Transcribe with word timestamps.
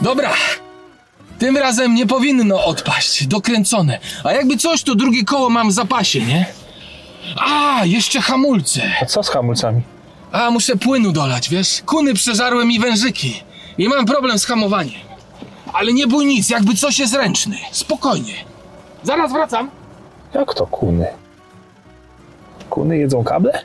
Dobra. 0.00 0.30
Tym 1.38 1.56
razem 1.56 1.94
nie 1.94 2.06
powinno 2.06 2.64
odpaść. 2.64 3.26
Dokręcone. 3.26 3.98
A 4.24 4.32
jakby 4.32 4.56
coś, 4.56 4.82
to 4.82 4.94
drugie 4.94 5.24
koło 5.24 5.50
mam 5.50 5.68
w 5.68 5.72
zapasie, 5.72 6.20
nie? 6.20 6.46
A, 7.36 7.80
jeszcze 7.84 8.20
hamulce. 8.20 8.82
A 9.02 9.06
co 9.06 9.22
z 9.22 9.28
hamulcami? 9.28 9.82
A, 10.32 10.50
muszę 10.50 10.76
płynu 10.76 11.12
dolać, 11.12 11.48
wiesz? 11.48 11.82
Kuny 11.86 12.14
przeżarły 12.14 12.64
mi 12.64 12.78
wężyki. 12.80 13.42
I 13.78 13.88
mam 13.88 14.06
problem 14.06 14.38
z 14.38 14.44
hamowaniem. 14.46 15.00
Ale 15.72 15.92
nie 15.92 16.06
bój 16.06 16.26
nic, 16.26 16.50
jakby 16.50 16.74
coś 16.74 16.98
jest 16.98 17.14
ręczny. 17.14 17.56
Spokojnie. 17.72 18.34
Zaraz 19.02 19.32
wracam. 19.32 19.70
Jak 20.34 20.54
to 20.54 20.66
kuny? 20.66 21.06
Kuny 22.70 22.98
jedzą 22.98 23.24
kable? 23.24 23.64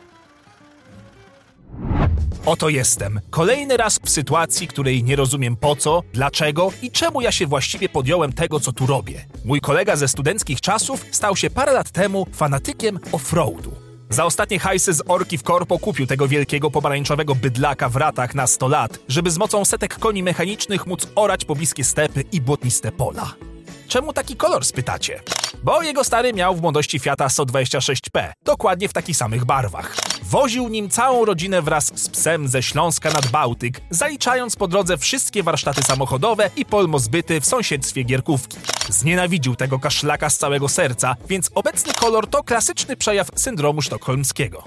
Oto 2.45 2.69
jestem. 2.69 3.19
Kolejny 3.29 3.77
raz 3.77 3.99
w 4.03 4.09
sytuacji, 4.09 4.67
której 4.67 5.03
nie 5.03 5.15
rozumiem 5.15 5.55
po 5.55 5.75
co, 5.75 6.01
dlaczego 6.13 6.71
i 6.81 6.91
czemu 6.91 7.21
ja 7.21 7.31
się 7.31 7.47
właściwie 7.47 7.89
podjąłem 7.89 8.33
tego, 8.33 8.59
co 8.59 8.71
tu 8.71 8.85
robię. 8.85 9.25
Mój 9.45 9.61
kolega 9.61 9.95
ze 9.95 10.07
studenckich 10.07 10.61
czasów 10.61 11.05
stał 11.11 11.35
się 11.35 11.49
parę 11.49 11.73
lat 11.73 11.91
temu 11.91 12.27
fanatykiem 12.33 12.99
offroadu. 13.11 13.71
Za 14.09 14.25
ostatnie 14.25 14.59
hajsy 14.59 14.93
z 14.93 15.03
Orki 15.07 15.37
w 15.37 15.43
Korpo 15.43 15.79
kupił 15.79 16.07
tego 16.07 16.27
wielkiego 16.27 16.71
pomarańczowego 16.71 17.35
bydlaka 17.35 17.89
w 17.89 17.95
ratach 17.95 18.35
na 18.35 18.47
100 18.47 18.67
lat, 18.67 18.99
żeby 19.07 19.31
z 19.31 19.37
mocą 19.37 19.65
setek 19.65 19.99
koni 19.99 20.23
mechanicznych 20.23 20.87
móc 20.87 21.07
orać 21.15 21.45
pobliskie 21.45 21.83
stepy 21.83 22.23
i 22.31 22.41
błotniste 22.41 22.91
pola. 22.91 23.35
Czemu 23.87 24.13
taki 24.13 24.35
kolor 24.35 24.65
spytacie? 24.65 25.19
Bo 25.63 25.81
jego 25.81 26.03
stary 26.03 26.33
miał 26.33 26.55
w 26.55 26.61
młodości 26.61 26.99
Fiata 26.99 27.27
126P, 27.27 28.31
dokładnie 28.43 28.89
w 28.89 28.93
takich 28.93 29.17
samych 29.17 29.45
barwach. 29.45 29.95
Woził 30.23 30.67
nim 30.67 30.89
całą 30.89 31.25
rodzinę 31.25 31.61
wraz 31.61 31.91
z 31.95 32.09
psem 32.09 32.47
ze 32.47 32.63
Śląska 32.63 33.09
nad 33.09 33.27
Bałtyk, 33.27 33.81
zaliczając 33.89 34.55
po 34.55 34.67
drodze 34.67 34.97
wszystkie 34.97 35.43
warsztaty 35.43 35.83
samochodowe 35.83 36.49
i 36.55 36.65
polmozbyty 36.65 37.41
w 37.41 37.45
sąsiedztwie 37.45 38.03
Gierkówki. 38.03 38.57
Znienawidził 38.89 39.55
tego 39.55 39.79
kaszlaka 39.79 40.29
z 40.29 40.37
całego 40.37 40.69
serca, 40.69 41.15
więc 41.29 41.49
obecny 41.55 41.93
kolor 41.93 42.27
to 42.27 42.43
klasyczny 42.43 42.97
przejaw 42.97 43.29
syndromu 43.35 43.81
sztokholmskiego. 43.81 44.63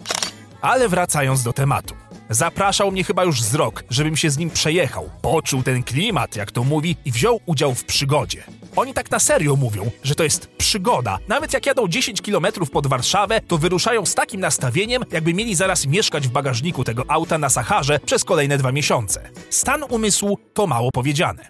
Ale 0.60 0.88
wracając 0.88 1.42
do 1.42 1.52
tematu. 1.52 1.94
Zapraszał 2.30 2.92
mnie 2.92 3.04
chyba 3.04 3.24
już 3.24 3.42
z 3.42 3.54
rok, 3.54 3.84
żebym 3.90 4.16
się 4.16 4.30
z 4.30 4.38
nim 4.38 4.50
przejechał, 4.50 5.10
poczuł 5.22 5.62
ten 5.62 5.82
klimat, 5.82 6.36
jak 6.36 6.50
to 6.50 6.64
mówi, 6.64 6.96
i 7.04 7.12
wziął 7.12 7.40
udział 7.46 7.74
w 7.74 7.84
przygodzie. 7.84 8.44
Oni 8.78 8.94
tak 8.94 9.10
na 9.10 9.18
serio 9.18 9.56
mówią, 9.56 9.90
że 10.02 10.14
to 10.14 10.24
jest 10.24 10.46
przygoda. 10.46 11.18
Nawet 11.28 11.52
jak 11.52 11.66
jadą 11.66 11.88
10 11.88 12.22
km 12.22 12.46
pod 12.72 12.86
Warszawę, 12.86 13.40
to 13.40 13.58
wyruszają 13.58 14.06
z 14.06 14.14
takim 14.14 14.40
nastawieniem, 14.40 15.02
jakby 15.12 15.34
mieli 15.34 15.54
zaraz 15.54 15.86
mieszkać 15.86 16.28
w 16.28 16.30
bagażniku 16.30 16.84
tego 16.84 17.04
auta 17.08 17.38
na 17.38 17.48
Saharze 17.48 18.00
przez 18.06 18.24
kolejne 18.24 18.58
dwa 18.58 18.72
miesiące. 18.72 19.30
Stan 19.50 19.82
umysłu 19.82 20.38
to 20.54 20.66
mało 20.66 20.90
powiedziane. 20.90 21.48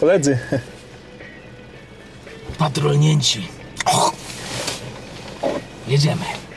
Koledzy, 0.00 0.38
Patrolnięci. 2.58 3.48
Och. 3.86 4.12
Jedziemy. 5.88 6.49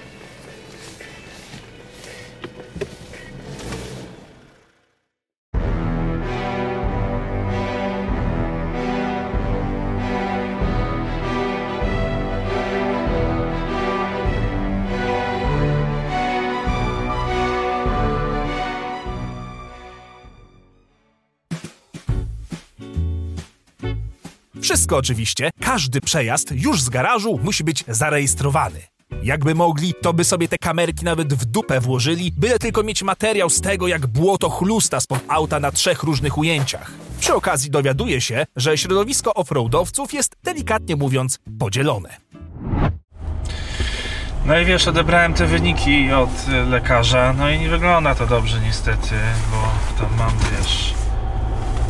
Wszystko 24.73 24.97
oczywiście, 24.97 25.49
każdy 25.61 26.01
przejazd 26.01 26.51
już 26.51 26.81
z 26.81 26.89
garażu 26.89 27.39
musi 27.43 27.63
być 27.63 27.83
zarejestrowany. 27.87 28.79
Jakby 29.23 29.55
mogli, 29.55 29.93
to 30.01 30.13
by 30.13 30.23
sobie 30.23 30.47
te 30.47 30.57
kamerki 30.57 31.05
nawet 31.05 31.33
w 31.33 31.45
dupę 31.45 31.79
włożyli, 31.79 32.31
byle 32.37 32.59
tylko 32.59 32.83
mieć 32.83 33.03
materiał 33.03 33.49
z 33.49 33.61
tego, 33.61 33.87
jak 33.87 34.07
błoto 34.07 34.49
chlusta 34.49 34.99
spod 34.99 35.19
auta 35.27 35.59
na 35.59 35.71
trzech 35.71 36.03
różnych 36.03 36.37
ujęciach. 36.37 36.91
Przy 37.19 37.33
okazji 37.33 37.71
dowiaduje 37.71 38.21
się, 38.21 38.45
że 38.55 38.77
środowisko 38.77 39.33
offroadowców 39.33 40.13
jest 40.13 40.35
delikatnie 40.43 40.95
mówiąc 40.95 41.39
podzielone. 41.59 42.17
no 44.45 44.59
i 44.59 44.65
wiesz, 44.65 44.87
odebrałem 44.87 45.33
te 45.33 45.45
wyniki 45.45 46.11
od 46.11 46.49
y, 46.49 46.69
lekarza, 46.69 47.33
no 47.33 47.49
i 47.49 47.59
nie 47.59 47.69
wygląda 47.69 48.15
to 48.15 48.27
dobrze 48.27 48.59
niestety, 48.59 49.15
bo 49.51 49.97
tam 49.99 50.17
mam, 50.17 50.31
wiesz, 50.57 50.93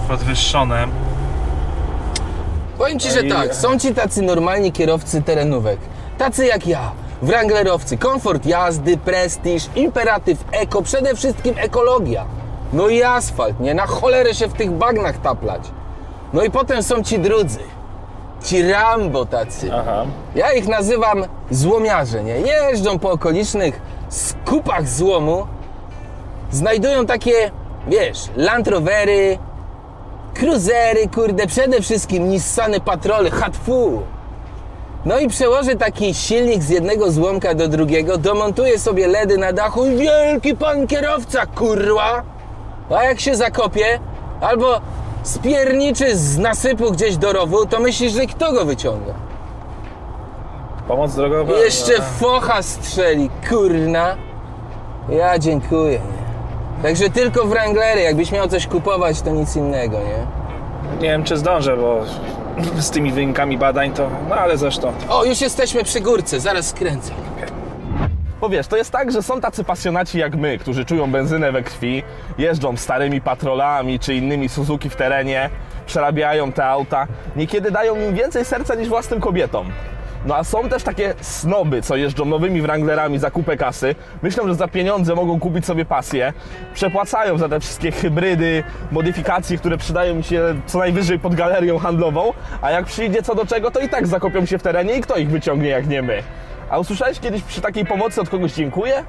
podwyższone. 0.07 0.87
Powiem 2.77 2.99
ci, 2.99 3.11
że 3.11 3.23
tak, 3.23 3.55
są 3.55 3.79
ci 3.79 3.93
tacy 3.93 4.21
normalni 4.21 4.71
kierowcy 4.71 5.21
terenówek. 5.21 5.79
Tacy 6.17 6.45
jak 6.45 6.67
ja, 6.67 6.91
wranglerowcy, 7.21 7.97
komfort 7.97 8.45
jazdy, 8.45 8.97
prestiż, 8.97 9.63
imperatyw 9.75 10.37
eko, 10.51 10.81
przede 10.81 11.15
wszystkim 11.15 11.55
ekologia. 11.57 12.25
No 12.73 12.87
i 12.89 13.03
asfalt, 13.03 13.59
nie? 13.59 13.73
Na 13.73 13.85
cholerę 13.85 14.33
się 14.33 14.47
w 14.47 14.53
tych 14.53 14.71
bagnach 14.71 15.17
taplać. 15.17 15.61
No 16.33 16.43
i 16.43 16.51
potem 16.51 16.83
są 16.83 17.03
ci 17.03 17.19
drudzy. 17.19 17.59
Ci 18.43 18.71
Rambo 18.71 19.25
tacy. 19.25 19.69
Aha. 19.73 20.05
Ja 20.35 20.53
ich 20.53 20.67
nazywam 20.67 21.23
złomiarze, 21.51 22.23
nie? 22.23 22.33
Jeżdżą 22.39 22.99
po 22.99 23.11
okolicznych 23.11 23.81
skupach 24.09 24.87
złomu, 24.87 25.47
znajdują 26.51 27.05
takie, 27.05 27.51
wiesz, 27.87 28.17
Land 28.35 28.67
Rovery, 28.67 29.37
cruisery, 30.33 31.07
kurde, 31.15 31.47
przede 31.47 31.81
wszystkim 31.81 32.29
Nissany 32.29 32.79
Patrole, 32.79 33.31
Hatfu. 33.31 34.01
No 35.05 35.19
i 35.19 35.27
przełoży 35.27 35.75
taki 35.75 36.13
silnik 36.13 36.63
z 36.63 36.69
jednego 36.69 37.11
złomka 37.11 37.53
do 37.53 37.67
drugiego, 37.67 38.17
domontuje 38.17 38.79
sobie 38.79 39.07
LEDy 39.07 39.37
na 39.37 39.53
dachu 39.53 39.85
i 39.85 39.95
wielki 39.95 40.55
pan 40.55 40.87
kierowca, 40.87 41.45
kurwa! 41.45 42.23
A 42.89 43.03
jak 43.03 43.19
się 43.19 43.35
zakopie, 43.35 43.99
albo 44.41 44.81
spierniczy 45.23 46.17
z 46.17 46.37
nasypu 46.37 46.91
gdzieś 46.91 47.17
do 47.17 47.33
rowu, 47.33 47.65
to 47.65 47.79
myślisz, 47.79 48.13
że 48.13 48.25
kto 48.25 48.51
go 48.51 48.65
wyciąga? 48.65 49.13
Pomoc 50.87 51.15
drogowa. 51.15 51.53
Jeszcze 51.53 52.01
focha 52.01 52.61
strzeli, 52.63 53.29
kurna. 53.49 54.15
Ja 55.09 55.39
dziękuję? 55.39 56.01
Także 56.83 57.09
tylko 57.09 57.45
Wranglery, 57.45 58.01
jakbyś 58.01 58.31
miał 58.31 58.47
coś 58.47 58.67
kupować, 58.67 59.21
to 59.21 59.31
nic 59.31 59.55
innego, 59.55 59.99
nie? 59.99 60.25
Nie 61.01 61.09
wiem, 61.09 61.23
czy 61.23 61.37
zdążę, 61.37 61.77
bo 61.77 62.01
z 62.79 62.89
tymi 62.89 63.11
wynikami 63.11 63.57
badań 63.57 63.91
to... 63.93 64.09
No 64.29 64.35
ale 64.35 64.57
zresztą... 64.57 64.93
O, 65.09 65.25
już 65.25 65.41
jesteśmy 65.41 65.83
przy 65.83 66.01
górce, 66.01 66.39
zaraz 66.39 66.67
skręcę. 66.67 67.11
Bo 68.41 68.49
wiesz, 68.49 68.67
to 68.67 68.77
jest 68.77 68.91
tak, 68.91 69.11
że 69.11 69.23
są 69.23 69.41
tacy 69.41 69.63
pasjonaci 69.63 70.19
jak 70.19 70.35
my, 70.35 70.57
którzy 70.57 70.85
czują 70.85 71.11
benzynę 71.11 71.51
we 71.51 71.63
krwi, 71.63 72.03
jeżdżą 72.37 72.77
starymi 72.77 73.21
patrolami 73.21 73.99
czy 73.99 74.13
innymi 74.13 74.49
Suzuki 74.49 74.89
w 74.89 74.95
terenie, 74.95 75.49
przerabiają 75.85 76.51
te 76.51 76.65
auta, 76.65 77.07
niekiedy 77.35 77.71
dają 77.71 77.95
im 77.95 78.15
więcej 78.15 78.45
serca 78.45 78.75
niż 78.75 78.89
własnym 78.89 79.21
kobietom. 79.21 79.71
No 80.25 80.35
a 80.35 80.43
są 80.43 80.69
też 80.69 80.83
takie 80.83 81.13
snoby, 81.21 81.81
co 81.81 81.95
jeżdżą 81.95 82.25
nowymi 82.25 82.61
Wranglerami 82.61 83.19
za 83.19 83.31
kupę 83.31 83.57
kasy, 83.57 83.95
myślą, 84.21 84.47
że 84.47 84.55
za 84.55 84.67
pieniądze 84.67 85.15
mogą 85.15 85.39
kupić 85.39 85.65
sobie 85.65 85.85
pasję, 85.85 86.33
przepłacają 86.73 87.37
za 87.37 87.49
te 87.49 87.59
wszystkie 87.59 87.91
hybrydy, 87.91 88.63
modyfikacje, 88.91 89.57
które 89.57 89.77
przydają 89.77 90.15
mi 90.15 90.23
się 90.23 90.41
co 90.65 90.79
najwyżej 90.79 91.19
pod 91.19 91.35
galerią 91.35 91.79
handlową, 91.79 92.33
a 92.61 92.71
jak 92.71 92.85
przyjdzie 92.85 93.23
co 93.23 93.35
do 93.35 93.45
czego, 93.45 93.71
to 93.71 93.79
i 93.79 93.89
tak 93.89 94.07
zakopią 94.07 94.45
się 94.45 94.57
w 94.57 94.63
terenie 94.63 94.95
i 94.95 95.01
kto 95.01 95.17
ich 95.17 95.29
wyciągnie 95.29 95.69
jak 95.69 95.87
nie 95.87 96.01
my. 96.01 96.23
A 96.69 96.79
usłyszałeś 96.79 97.19
kiedyś 97.19 97.41
przy 97.41 97.61
takiej 97.61 97.85
pomocy 97.85 98.21
od 98.21 98.29
kogoś 98.29 98.53
dziękuję? 98.53 99.03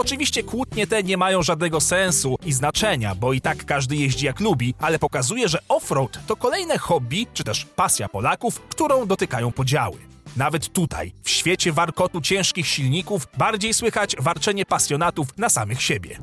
Oczywiście 0.00 0.42
kłótnie 0.42 0.86
te 0.86 1.02
nie 1.02 1.16
mają 1.16 1.42
żadnego 1.42 1.80
sensu 1.80 2.36
i 2.46 2.52
znaczenia, 2.52 3.14
bo 3.14 3.32
i 3.32 3.40
tak 3.40 3.64
każdy 3.64 3.96
jeździ 3.96 4.26
jak 4.26 4.40
lubi, 4.40 4.74
ale 4.80 4.98
pokazuje, 4.98 5.48
że 5.48 5.58
offroad 5.68 6.18
to 6.26 6.36
kolejne 6.36 6.78
hobby, 6.78 7.26
czy 7.34 7.44
też 7.44 7.64
pasja 7.64 8.08
Polaków, 8.08 8.60
którą 8.60 9.06
dotykają 9.06 9.52
podziały. 9.52 9.96
Nawet 10.36 10.68
tutaj, 10.72 11.12
w 11.22 11.30
świecie 11.30 11.72
warkotu 11.72 12.20
ciężkich 12.20 12.66
silników, 12.66 13.28
bardziej 13.38 13.74
słychać 13.74 14.16
warczenie 14.18 14.66
pasjonatów 14.66 15.38
na 15.38 15.48
samych 15.48 15.82
siebie. 15.82 16.18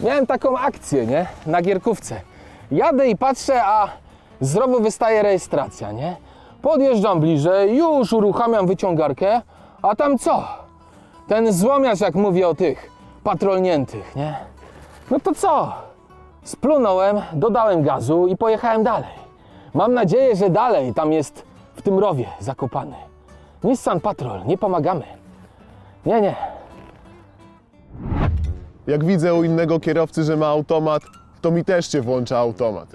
Miałem 0.00 0.26
taką 0.26 0.58
akcję, 0.58 1.06
nie? 1.06 1.26
Na 1.46 1.62
gierkówce. 1.62 2.20
Jadę 2.70 3.08
i 3.08 3.16
patrzę, 3.16 3.64
a 3.64 3.88
z 4.40 4.56
rowu 4.56 4.82
wystaje 4.82 5.22
rejestracja, 5.22 5.92
nie? 5.92 6.16
Podjeżdżam 6.62 7.20
bliżej, 7.20 7.78
już 7.78 8.12
uruchamiam 8.12 8.66
wyciągarkę, 8.66 9.42
a 9.82 9.96
tam 9.96 10.18
co? 10.18 10.65
Ten 11.28 11.52
złomiarz, 11.52 12.00
jak 12.00 12.14
mówię 12.14 12.48
o 12.48 12.54
tych 12.54 12.90
patrolniętych, 13.24 14.16
nie? 14.16 14.36
No 15.10 15.20
to 15.20 15.34
co? 15.34 15.72
Splunąłem, 16.44 17.16
dodałem 17.32 17.82
gazu 17.82 18.26
i 18.26 18.36
pojechałem 18.36 18.82
dalej. 18.84 19.10
Mam 19.74 19.94
nadzieję, 19.94 20.36
że 20.36 20.50
dalej 20.50 20.94
tam 20.94 21.12
jest 21.12 21.42
w 21.74 21.82
tym 21.82 21.98
rowie 21.98 22.26
zakopany. 22.40 22.96
Nissan 23.64 24.00
Patrol, 24.00 24.46
nie 24.46 24.58
pomagamy. 24.58 25.04
Nie, 26.06 26.20
nie. 26.20 26.36
Jak 28.86 29.04
widzę 29.04 29.34
u 29.34 29.44
innego 29.44 29.80
kierowcy, 29.80 30.24
że 30.24 30.36
ma 30.36 30.46
automat, 30.46 31.02
to 31.40 31.50
mi 31.50 31.64
też 31.64 31.92
się 31.92 32.00
włącza 32.00 32.38
automat. 32.38 32.88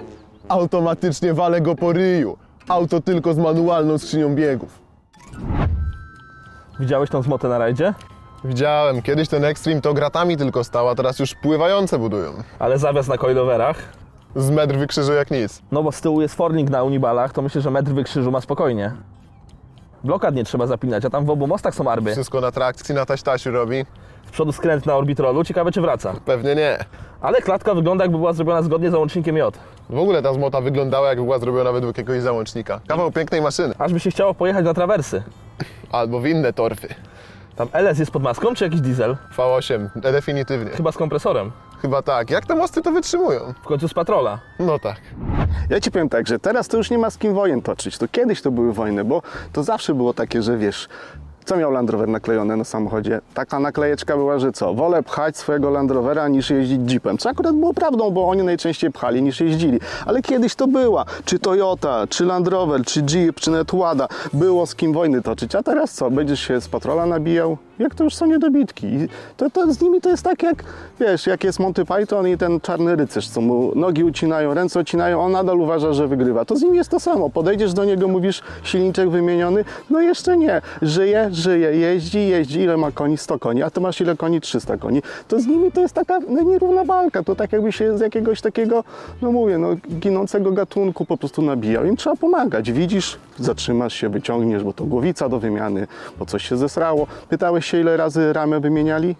Automatycznie 0.50 1.34
walę 1.34 1.62
go 1.62 1.76
po 1.76 1.94
ryju. 1.94 2.38
Auto 2.68 3.02
tylko 3.02 3.34
z 3.34 3.38
manualną 3.38 3.98
skrzynią 3.98 4.36
biegów. 4.36 4.80
Widziałeś 6.80 7.10
tą 7.10 7.22
zmotę 7.22 7.48
na 7.48 7.58
rajdzie? 7.58 7.94
Widziałem, 8.44 9.02
kiedyś 9.02 9.28
ten 9.28 9.46
Extreme 9.46 9.82
to 9.82 9.94
gratami 9.94 10.38
tylko 10.38 10.64
stał, 10.64 10.90
a 10.90 10.96
teraz 10.96 11.20
już 11.20 11.36
pływające 11.36 12.00
budują. 12.00 12.32
Ale 12.60 12.78
zawias 12.78 13.08
na 13.08 13.18
coiloverach. 13.18 13.78
Z 14.36 14.50
metr 14.50 14.76
wykrzyżu 14.76 15.14
jak 15.14 15.32
nic. 15.32 15.62
No 15.72 15.84
bo 15.84 15.92
z 15.92 16.02
tyłu 16.02 16.22
jest 16.22 16.36
fornik 16.36 16.70
na 16.70 16.84
unibalach, 16.84 17.34
to 17.34 17.42
myślę, 17.42 17.62
że 17.62 17.72
metr 17.72 17.92
wykrzyżu 17.92 18.32
ma 18.32 18.42
spokojnie. 18.42 18.92
Blokad 20.04 20.36
nie 20.36 20.44
trzeba 20.44 20.68
zapinać, 20.68 21.06
a 21.06 21.10
tam 21.10 21.26
w 21.26 21.30
obu 21.30 21.48
mostach 21.48 21.76
są 21.76 21.92
arby. 21.92 22.12
Wszystko 22.12 22.42
na 22.42 22.52
trakcji 22.52 22.96
na 22.96 23.06
taś-tasiu 23.06 23.52
robi? 23.52 23.86
Z 24.28 24.32
przodu 24.32 24.52
skręt 24.52 24.86
na 24.86 24.96
orbitrolu, 24.96 25.44
ciekawe 25.44 25.72
czy 25.72 25.82
wraca. 25.82 26.14
Pewnie 26.26 26.56
nie. 26.56 26.78
Ale 27.22 27.42
klatka 27.42 27.74
wygląda 27.74 28.04
jakby 28.04 28.18
była 28.18 28.34
zrobiona 28.34 28.62
zgodnie 28.62 28.90
z 28.90 28.92
załącznikiem 28.92 29.38
J. 29.38 29.60
W 29.90 29.98
ogóle 29.98 30.22
ta 30.22 30.34
zmota 30.34 30.62
wyglądała 30.62 31.10
jakby 31.10 31.24
była 31.24 31.40
zrobiona 31.40 31.72
według 31.72 31.98
jakiegoś 31.98 32.22
załącznika. 32.22 32.80
Kawał 32.88 33.12
pięknej 33.12 33.42
maszyny. 33.42 33.74
Aż 33.80 33.94
by 33.94 34.00
się 34.00 34.12
chciało 34.12 34.34
pojechać 34.34 34.66
na 34.66 34.74
trawersy. 34.74 35.24
Albo 35.92 36.20
w 36.20 36.26
inne 36.26 36.54
torfy. 36.54 36.88
Tam 37.56 37.68
LS 37.74 38.00
jest 38.00 38.12
pod 38.12 38.24
maską, 38.24 38.54
czy 38.56 38.64
jakiś 38.64 38.82
diesel? 38.82 39.18
V8, 39.38 39.90
definitywnie. 39.96 40.72
Chyba 40.72 40.92
z 40.92 40.98
kompresorem. 40.98 41.52
Chyba 41.82 42.02
tak. 42.02 42.30
Jak 42.30 42.46
te 42.46 42.56
mosty 42.56 42.82
to 42.82 42.92
wytrzymują? 42.92 43.54
W 43.64 43.66
końcu 43.66 43.88
z 43.88 43.94
patrola. 43.94 44.40
No 44.60 44.80
tak. 44.80 45.02
Ja 45.70 45.80
ci 45.80 45.92
powiem 45.92 46.10
tak, 46.10 46.28
że 46.28 46.40
teraz 46.40 46.68
to 46.68 46.78
już 46.78 46.90
nie 46.90 46.98
ma 46.98 47.10
z 47.10 47.18
kim 47.18 47.34
wojen 47.34 47.62
toczyć. 47.62 47.98
To 47.98 48.08
kiedyś 48.08 48.42
to 48.42 48.52
były 48.52 48.74
wojny, 48.74 49.04
bo 49.04 49.22
to 49.54 49.64
zawsze 49.64 49.94
było 49.94 50.14
takie, 50.14 50.42
że 50.42 50.58
wiesz, 50.58 50.88
co 51.46 51.58
miał 51.58 51.72
Land 51.72 51.90
Rover 51.90 52.08
naklejone 52.08 52.58
na 52.58 52.64
samochodzie? 52.64 53.22
Taka 53.34 53.60
naklejeczka 53.60 54.18
była, 54.18 54.40
że 54.40 54.52
co? 54.52 54.74
Wolę 54.74 55.04
pchać 55.04 55.38
swojego 55.38 55.70
Land 55.70 55.92
Rovera 55.92 56.28
niż 56.28 56.50
jeździć 56.50 56.92
Jeepem. 56.92 57.18
Co 57.18 57.30
akurat 57.30 57.56
było 57.56 57.74
prawdą, 57.74 58.12
bo 58.12 58.30
oni 58.30 58.44
najczęściej 58.44 58.92
pchali 58.92 59.22
niż 59.22 59.42
jeździli. 59.42 59.80
Ale 60.06 60.22
kiedyś 60.22 60.56
to 60.56 60.68
była. 60.68 61.06
Czy 61.26 61.40
Toyota, 61.40 62.08
czy 62.10 62.26
Land 62.26 62.48
Rover, 62.48 62.86
czy 62.86 63.02
Jeep, 63.02 63.36
czy 63.36 63.52
nawet 63.52 63.74
Łada. 63.74 64.08
Było 64.34 64.66
z 64.66 64.76
kim 64.76 64.94
wojny 64.94 65.22
toczyć. 65.22 65.56
A 65.56 65.64
teraz 65.64 65.94
co? 65.94 66.12
Będziesz 66.12 66.40
się 66.48 66.62
z 66.62 66.68
patrola 66.68 67.06
nabijał? 67.06 67.58
Jak 67.80 67.96
to 67.96 68.04
już 68.04 68.16
są 68.16 68.26
niedobitki. 68.26 68.88
I 68.88 69.08
to, 69.38 69.50
to 69.50 69.74
z 69.74 69.82
nimi 69.82 70.02
to 70.02 70.10
jest 70.10 70.24
tak 70.24 70.44
jak, 70.44 70.64
wiesz, 71.00 71.28
jak 71.28 71.44
jest 71.44 71.60
Monty 71.60 71.86
Python 71.86 72.28
i 72.28 72.38
ten 72.38 72.60
czarny 72.60 72.96
rycerz, 72.96 73.30
co 73.30 73.42
mu 73.42 73.72
nogi 73.76 74.04
ucinają, 74.04 74.54
ręce 74.54 74.80
ucinają, 74.80 75.22
on 75.22 75.32
nadal 75.32 75.60
uważa, 75.60 75.94
że 75.94 76.08
wygrywa. 76.08 76.46
To 76.46 76.56
z 76.56 76.62
nim 76.62 76.76
jest 76.76 76.90
to 76.90 77.00
samo. 77.00 77.30
Podejdziesz 77.30 77.74
do 77.74 77.86
niego, 77.86 78.08
mówisz 78.08 78.42
silniczek 78.64 79.10
wymieniony, 79.10 79.66
no 79.90 80.02
jeszcze 80.02 80.38
nie. 80.38 80.62
Żyje, 80.82 81.30
żyje, 81.36 81.76
jeździ, 81.76 82.20
jeździ. 82.20 82.60
Ile 82.60 82.78
ma 82.78 82.92
koni? 82.92 83.18
100 83.18 83.40
koni. 83.40 83.64
A 83.64 83.70
ty 83.70 83.82
masz 83.82 84.02
ile 84.02 84.18
koni? 84.18 84.42
300 84.42 84.78
koni. 84.78 85.02
To 85.28 85.40
z 85.40 85.48
nimi 85.48 85.72
to 85.72 85.82
jest 85.82 85.94
taka 85.94 86.20
no, 86.20 86.42
nierówna 86.42 86.84
walka. 86.84 87.24
To 87.24 87.36
tak 87.36 87.52
jakby 87.52 87.72
się 87.72 87.98
z 87.98 88.02
jakiegoś 88.02 88.42
takiego, 88.42 88.84
no 89.22 89.32
mówię, 89.32 89.58
no 89.58 89.76
ginącego 90.00 90.52
gatunku 90.52 91.06
po 91.06 91.18
prostu 91.18 91.42
nabijał. 91.42 91.86
Im 91.86 91.96
trzeba 91.96 92.16
pomagać. 92.16 92.72
Widzisz, 92.72 93.18
zatrzymasz 93.40 93.94
się, 93.94 94.10
wyciągniesz, 94.10 94.64
bo 94.64 94.74
to 94.74 94.86
głowica 94.86 95.30
do 95.30 95.40
wymiany, 95.40 95.88
bo 96.20 96.26
coś 96.26 96.50
się 96.50 96.58
zesrało. 96.58 97.08
Pytałeś 97.30 97.66
się, 97.66 97.80
ile 97.80 97.98
razy 97.98 98.34
ramę 98.34 98.60
wymieniali? 98.60 99.16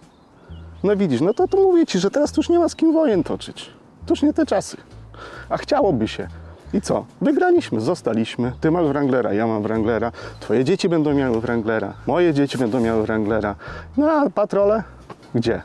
No 0.84 0.96
widzisz, 0.96 1.20
no 1.20 1.34
to, 1.34 1.48
to 1.48 1.56
mówię 1.56 1.86
ci, 1.86 1.98
że 1.98 2.10
teraz 2.10 2.32
to 2.32 2.40
już 2.40 2.48
nie 2.48 2.58
ma 2.58 2.68
z 2.68 2.76
kim 2.76 2.92
wojen 2.92 3.24
toczyć. 3.24 3.70
To 4.06 4.12
już 4.12 4.22
nie 4.22 4.32
te 4.32 4.46
czasy. 4.46 4.76
A 5.48 5.56
chciałoby 5.56 6.08
się. 6.08 6.28
I 6.72 6.80
co? 6.80 7.04
Wygraliśmy, 7.20 7.80
zostaliśmy. 7.80 8.52
Ty 8.60 8.70
masz 8.70 8.86
Wranglera, 8.86 9.32
ja 9.32 9.46
mam 9.46 9.62
Wranglera. 9.62 10.12
Twoje 10.40 10.64
dzieci 10.64 10.88
będą 10.88 11.14
miały 11.14 11.40
Wranglera. 11.40 11.92
Moje 12.06 12.34
dzieci 12.34 12.58
będą 12.58 12.80
miały 12.80 13.02
Wranglera. 13.02 13.54
No 13.96 14.10
a 14.10 14.30
patrole? 14.30 14.82
Gdzie? 15.34 15.62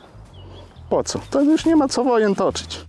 Po 0.90 1.04
co? 1.04 1.20
To 1.30 1.42
już 1.42 1.66
nie 1.66 1.76
ma 1.76 1.88
co 1.88 2.04
wojen 2.04 2.34
toczyć. 2.34 2.87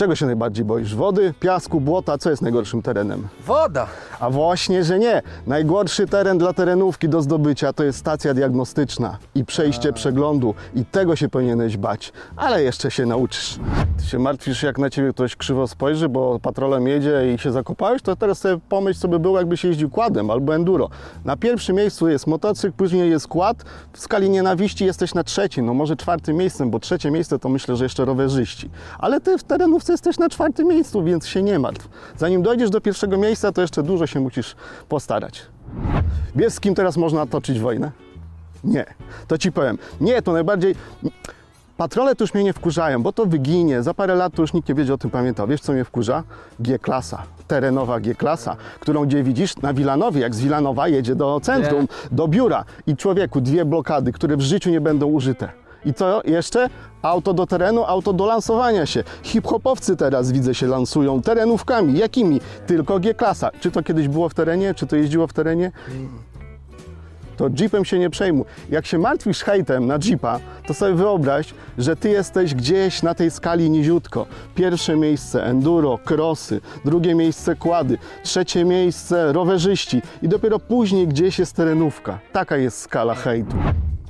Czego 0.00 0.16
się 0.16 0.26
najbardziej 0.26 0.64
boisz? 0.64 0.94
Wody, 0.94 1.34
piasku, 1.40 1.80
błota? 1.80 2.18
Co 2.18 2.30
jest 2.30 2.42
najgorszym 2.42 2.82
terenem? 2.82 3.28
Woda. 3.46 3.86
A 4.20 4.30
właśnie, 4.30 4.84
że 4.84 4.98
nie. 4.98 5.22
Najgorszy 5.46 6.06
teren 6.06 6.38
dla 6.38 6.52
terenówki 6.52 7.08
do 7.08 7.22
zdobycia 7.22 7.72
to 7.72 7.84
jest 7.84 7.98
stacja 7.98 8.34
diagnostyczna 8.34 9.18
i 9.34 9.44
przejście 9.44 9.92
przeglądu 9.92 10.54
i 10.74 10.84
tego 10.84 11.16
się 11.16 11.28
powinieneś 11.28 11.76
bać, 11.76 12.12
ale 12.36 12.62
jeszcze 12.62 12.90
się 12.90 13.06
nauczysz. 13.06 13.58
Ty 13.98 14.04
się 14.06 14.18
martwisz, 14.18 14.62
jak 14.62 14.78
na 14.78 14.90
ciebie 14.90 15.12
ktoś 15.12 15.36
krzywo 15.36 15.68
spojrzy, 15.68 16.08
bo 16.08 16.38
patrolem 16.38 16.86
jedzie 16.86 17.34
i 17.34 17.38
się 17.38 17.52
zakopałeś, 17.52 18.02
to 18.02 18.16
teraz 18.16 18.38
sobie 18.38 18.58
pomyśl, 18.68 19.00
co 19.00 19.08
by 19.08 19.18
było, 19.18 19.38
jakbyś 19.38 19.64
jeździł 19.64 19.90
quadem 19.90 20.30
albo 20.30 20.54
enduro. 20.54 20.88
Na 21.24 21.36
pierwszym 21.36 21.76
miejscu 21.76 22.08
jest 22.08 22.26
motocykl, 22.26 22.76
później 22.76 23.10
jest 23.10 23.28
quad. 23.28 23.64
W 23.92 24.00
skali 24.00 24.30
nienawiści 24.30 24.84
jesteś 24.84 25.14
na 25.14 25.24
trzecim, 25.24 25.66
no 25.66 25.74
może 25.74 25.96
czwartym 25.96 26.36
miejscem, 26.36 26.70
bo 26.70 26.78
trzecie 26.78 27.10
miejsce 27.10 27.38
to 27.38 27.48
myślę, 27.48 27.76
że 27.76 27.84
jeszcze 27.84 28.04
rowerzyści. 28.04 28.70
Ale 28.98 29.20
ty 29.20 29.38
w 29.38 29.42
terenówce 29.42 29.89
jesteś 29.92 30.18
na 30.18 30.28
czwartym 30.28 30.68
miejscu, 30.68 31.04
więc 31.04 31.26
się 31.26 31.42
nie 31.42 31.58
martw. 31.58 31.88
Zanim 32.18 32.42
dojdziesz 32.42 32.70
do 32.70 32.80
pierwszego 32.80 33.16
miejsca, 33.18 33.52
to 33.52 33.60
jeszcze 33.60 33.82
dużo 33.82 34.06
się 34.06 34.20
musisz 34.20 34.56
postarać. 34.88 35.42
Wiesz, 36.36 36.52
z 36.52 36.60
kim 36.60 36.74
teraz 36.74 36.96
można 36.96 37.26
toczyć 37.26 37.60
wojnę? 37.60 37.90
Nie. 38.64 38.84
To 39.28 39.38
ci 39.38 39.52
powiem. 39.52 39.78
Nie, 40.00 40.22
to 40.22 40.32
najbardziej... 40.32 40.74
Patrole 41.76 42.14
to 42.14 42.24
już 42.24 42.34
mnie 42.34 42.44
nie 42.44 42.52
wkurzają, 42.52 43.02
bo 43.02 43.12
to 43.12 43.26
wyginie. 43.26 43.82
Za 43.82 43.94
parę 43.94 44.14
lat 44.14 44.34
to 44.34 44.42
już 44.42 44.52
nikt 44.52 44.68
nie 44.68 44.74
będzie 44.74 44.94
o 44.94 44.98
tym 44.98 45.10
pamiętał. 45.10 45.46
Wiesz, 45.46 45.60
co 45.60 45.72
mnie 45.72 45.84
wkurza? 45.84 46.22
G-klasa. 46.60 47.22
Terenowa 47.46 48.00
G-klasa, 48.00 48.56
którą 48.80 49.04
gdzie 49.04 49.22
widzisz 49.22 49.56
na 49.56 49.74
Wilanowie, 49.74 50.20
jak 50.20 50.34
z 50.34 50.40
Wilanowa 50.40 50.88
jedzie 50.88 51.14
do 51.14 51.40
centrum, 51.42 51.88
do 52.12 52.28
biura. 52.28 52.64
I 52.86 52.96
człowieku, 52.96 53.40
dwie 53.40 53.64
blokady, 53.64 54.12
które 54.12 54.36
w 54.36 54.40
życiu 54.40 54.70
nie 54.70 54.80
będą 54.80 55.06
użyte. 55.06 55.48
I 55.84 55.94
co 55.94 56.22
jeszcze? 56.24 56.68
Auto 57.02 57.32
do 57.32 57.46
terenu, 57.46 57.84
auto 57.84 58.12
do 58.12 58.26
lansowania 58.26 58.86
się. 58.86 59.04
Hip-hopowcy 59.22 59.96
teraz 59.96 60.32
widzę 60.32 60.54
się 60.54 60.66
lansują 60.66 61.22
terenówkami. 61.22 61.98
Jakimi? 61.98 62.40
Tylko 62.66 62.98
G-klasa. 62.98 63.50
Czy 63.60 63.70
to 63.70 63.82
kiedyś 63.82 64.08
było 64.08 64.28
w 64.28 64.34
terenie? 64.34 64.74
Czy 64.74 64.86
to 64.86 64.96
jeździło 64.96 65.26
w 65.26 65.32
terenie? 65.32 65.72
to 67.40 67.48
Jeepem 67.60 67.84
się 67.84 67.98
nie 67.98 68.10
przejmuj. 68.10 68.44
Jak 68.70 68.86
się 68.86 68.98
martwisz 68.98 69.42
hejtem 69.42 69.86
na 69.86 69.98
Jeepa, 70.04 70.40
to 70.66 70.74
sobie 70.74 70.94
wyobraź, 70.94 71.54
że 71.78 71.96
ty 71.96 72.08
jesteś 72.08 72.54
gdzieś 72.54 73.02
na 73.02 73.14
tej 73.14 73.30
skali 73.30 73.70
niziutko. 73.70 74.26
Pierwsze 74.54 74.96
miejsce 74.96 75.44
enduro, 75.44 75.98
crossy, 76.10 76.60
drugie 76.84 77.14
miejsce 77.14 77.56
kłady, 77.56 77.98
trzecie 78.22 78.64
miejsce 78.64 79.32
rowerzyści 79.32 80.02
i 80.22 80.28
dopiero 80.28 80.58
później 80.58 81.08
gdzieś 81.08 81.38
jest 81.38 81.56
terenówka. 81.56 82.18
Taka 82.32 82.56
jest 82.56 82.80
skala 82.80 83.14
hejtu. 83.14 83.56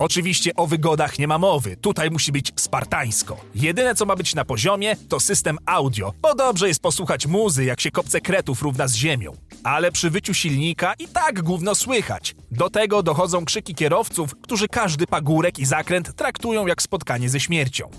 Oczywiście 0.04 0.50
o 0.56 0.66
wygodach 0.66 1.18
nie 1.18 1.28
ma 1.28 1.38
mowy, 1.38 1.76
tutaj 1.76 2.10
musi 2.10 2.32
być 2.32 2.52
spartańsko. 2.56 3.36
Jedyne 3.54 3.94
co 3.94 4.06
ma 4.06 4.16
być 4.16 4.34
na 4.34 4.44
poziomie 4.44 4.96
to 5.08 5.20
system 5.20 5.58
audio, 5.66 6.12
bo 6.22 6.34
dobrze 6.34 6.68
jest 6.68 6.82
posłuchać 6.82 7.26
muzy, 7.26 7.64
jak 7.64 7.80
się 7.80 7.90
kopce 7.90 8.20
kretów 8.20 8.62
równa 8.62 8.88
z 8.88 8.94
ziemią. 8.94 9.32
Ale 9.64 9.92
przy 9.92 10.10
wyciu 10.10 10.34
silnika 10.34 10.94
i 10.98 11.08
tak 11.08 11.42
gówno 11.42 11.74
słychać. 11.74 12.34
Do 12.50 12.70
tego 12.70 13.02
dochodzą 13.02 13.44
krzyki 13.44 13.74
kierowców, 13.74 14.34
którzy 14.42 14.68
każdy 14.68 15.06
pagórek 15.06 15.58
i 15.58 15.64
zakręt 15.64 16.16
traktują 16.16 16.66
jak 16.66 16.82
spotkanie 16.82 17.28
ze 17.28 17.40
śmiercią. 17.40 17.90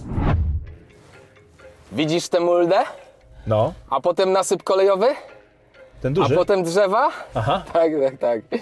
Widzisz 1.91 2.29
tę 2.29 2.39
muldę? 2.39 2.79
No, 3.48 3.74
A 3.89 4.00
potem 4.01 4.31
nasyp 4.31 4.63
kolejowy? 4.63 5.08
ten 6.01 6.12
A 6.12 6.15
duży. 6.15 6.36
potem 6.36 6.63
drzewa? 6.63 7.10
Aha. 7.36 7.63
Tak, 7.74 7.91
tak, 8.03 8.17
tak. 8.20 8.62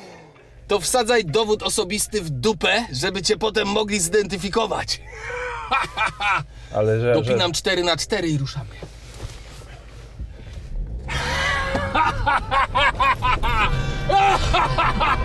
To 0.70 0.80
wsadzaj 0.80 1.26
dowód 1.26 1.64
osobisty 1.64 2.22
w 2.22 2.30
dupę, 2.30 2.86
żeby 2.94 3.22
cię 3.22 3.38
potem 3.38 3.68
mogli 3.68 4.00
zidentyfikować. 4.00 5.02
Ale 6.76 7.00
że, 7.00 7.14
że... 7.16 7.22
Dopinam 7.22 7.52
4 7.52 7.84
na 7.84 7.98
4 7.98 8.30
i 8.30 8.38
ruszamy. 8.38 8.70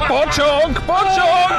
Pociąg! 0.08 0.80
Pociąg! 0.80 1.52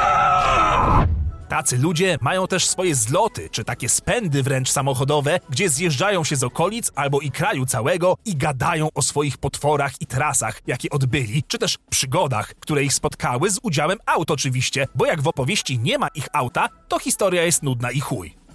Tacy 1.48 1.78
ludzie 1.78 2.18
mają 2.20 2.46
też 2.46 2.68
swoje 2.68 2.94
zloty, 2.94 3.48
czy 3.50 3.64
takie 3.64 3.88
spędy 3.88 4.42
wręcz 4.42 4.70
samochodowe, 4.70 5.40
gdzie 5.50 5.68
zjeżdżają 5.68 6.24
się 6.24 6.36
z 6.36 6.44
okolic 6.44 6.92
albo 6.94 7.20
i 7.20 7.30
kraju 7.30 7.66
całego 7.66 8.16
i 8.24 8.36
gadają 8.36 8.88
o 8.94 9.02
swoich 9.02 9.38
potworach 9.38 9.92
i 10.00 10.06
trasach, 10.06 10.60
jakie 10.66 10.90
odbyli, 10.90 11.42
czy 11.42 11.58
też 11.58 11.78
przygodach, 11.90 12.54
które 12.60 12.84
ich 12.84 12.94
spotkały 12.94 13.50
z 13.50 13.58
udziałem 13.62 13.98
aut 14.06 14.30
oczywiście, 14.30 14.86
bo 14.94 15.06
jak 15.06 15.22
w 15.22 15.28
opowieści 15.28 15.78
nie 15.78 15.98
ma 15.98 16.08
ich 16.08 16.28
auta, 16.32 16.68
to 16.88 16.98
historia 16.98 17.42
jest 17.42 17.62
nudna 17.62 17.90
i 17.90 18.00
chuj. 18.00 18.45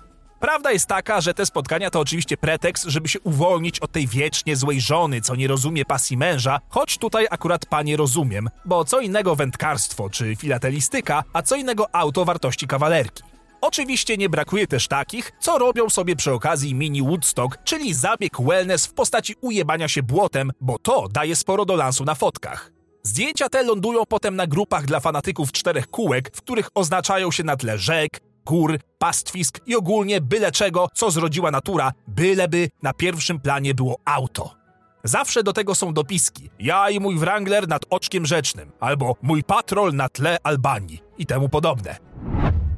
Prawda 0.42 0.72
jest 0.72 0.86
taka, 0.86 1.22
że 1.22 1.34
te 1.34 1.46
spotkania 1.46 1.90
to 1.90 2.00
oczywiście 2.00 2.38
pretekst, 2.38 2.84
żeby 2.84 3.08
się 3.08 3.20
uwolnić 3.20 3.80
od 3.80 3.92
tej 3.92 4.08
wiecznie 4.08 4.56
złej 4.56 4.82
żony, 4.82 5.22
co 5.22 5.36
nie 5.36 5.48
rozumie 5.48 5.86
pasji 5.86 6.18
męża, 6.18 6.60
choć 6.70 6.98
tutaj 6.98 7.28
akurat 7.30 7.66
panie 7.66 7.98
rozumiem, 7.98 8.50
bo 8.66 8.86
co 8.86 9.00
innego 9.00 9.36
wędkarstwo 9.36 10.10
czy 10.10 10.36
filatelistyka, 10.36 11.24
a 11.34 11.42
co 11.42 11.56
innego 11.56 11.96
auto 11.96 12.26
wartości 12.26 12.68
kawalerki. 12.68 13.24
Oczywiście 13.62 14.18
nie 14.18 14.30
brakuje 14.30 14.68
też 14.68 14.88
takich, 14.88 15.32
co 15.40 15.58
robią 15.58 15.90
sobie 15.90 16.16
przy 16.16 16.32
okazji 16.32 16.76
mini 16.76 17.02
Woodstock, 17.02 17.58
czyli 17.64 17.94
zabieg 17.94 18.42
wellness 18.42 18.86
w 18.86 18.94
postaci 18.94 19.36
ujebania 19.42 19.88
się 19.88 20.04
błotem, 20.04 20.52
bo 20.62 20.80
to 20.80 21.08
daje 21.08 21.36
sporo 21.36 21.66
do 21.66 21.76
lansu 21.76 22.06
na 22.06 22.16
fotkach. 22.16 22.72
Zdjęcia 23.04 23.50
te 23.50 23.64
lądują 23.64 24.06
potem 24.06 24.36
na 24.36 24.48
grupach 24.48 24.86
dla 24.86 25.00
fanatyków 25.00 25.52
czterech 25.52 25.88
kółek, 25.88 26.32
w 26.36 26.42
których 26.42 26.70
oznaczają 26.76 27.32
się 27.32 27.44
na 27.44 27.56
tle 27.56 27.78
rzek, 27.78 28.20
gór, 28.46 28.80
pastwisk 28.98 29.60
i 29.66 29.76
ogólnie 29.76 30.22
byle 30.22 30.52
czego, 30.52 30.88
co 30.94 31.12
zrodziła 31.12 31.52
natura, 31.52 31.92
byleby 32.08 32.70
na 32.82 32.94
pierwszym 32.94 33.40
planie 33.40 33.74
było 33.74 33.98
auto. 34.06 34.56
Zawsze 35.04 35.44
do 35.44 35.54
tego 35.54 35.76
są 35.76 35.94
dopiski. 35.94 36.50
Ja 36.60 36.90
i 36.90 37.00
mój 37.00 37.18
Wrangler 37.18 37.68
nad 37.68 37.86
oczkiem 37.90 38.26
rzecznym, 38.26 38.72
albo 38.80 39.16
mój 39.22 39.44
patrol 39.44 39.94
na 39.94 40.10
tle 40.10 40.38
Albanii 40.44 41.00
i 41.18 41.26
temu 41.26 41.50
podobne. 41.50 41.98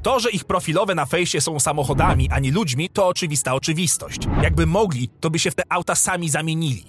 To, 0.02 0.20
że 0.20 0.30
ich 0.30 0.44
profilowe 0.44 0.94
na 0.94 1.06
fejsie 1.06 1.40
są 1.40 1.60
samochodami, 1.60 2.28
a 2.30 2.38
nie 2.38 2.52
ludźmi, 2.52 2.90
to 2.90 3.06
oczywista 3.06 3.54
oczywistość. 3.54 4.18
Jakby 4.42 4.66
mogli, 4.66 5.08
to 5.20 5.30
by 5.30 5.38
się 5.38 5.50
w 5.50 5.54
te 5.54 5.62
auta 5.68 5.94
sami 5.94 6.28
zamienili. 6.28 6.84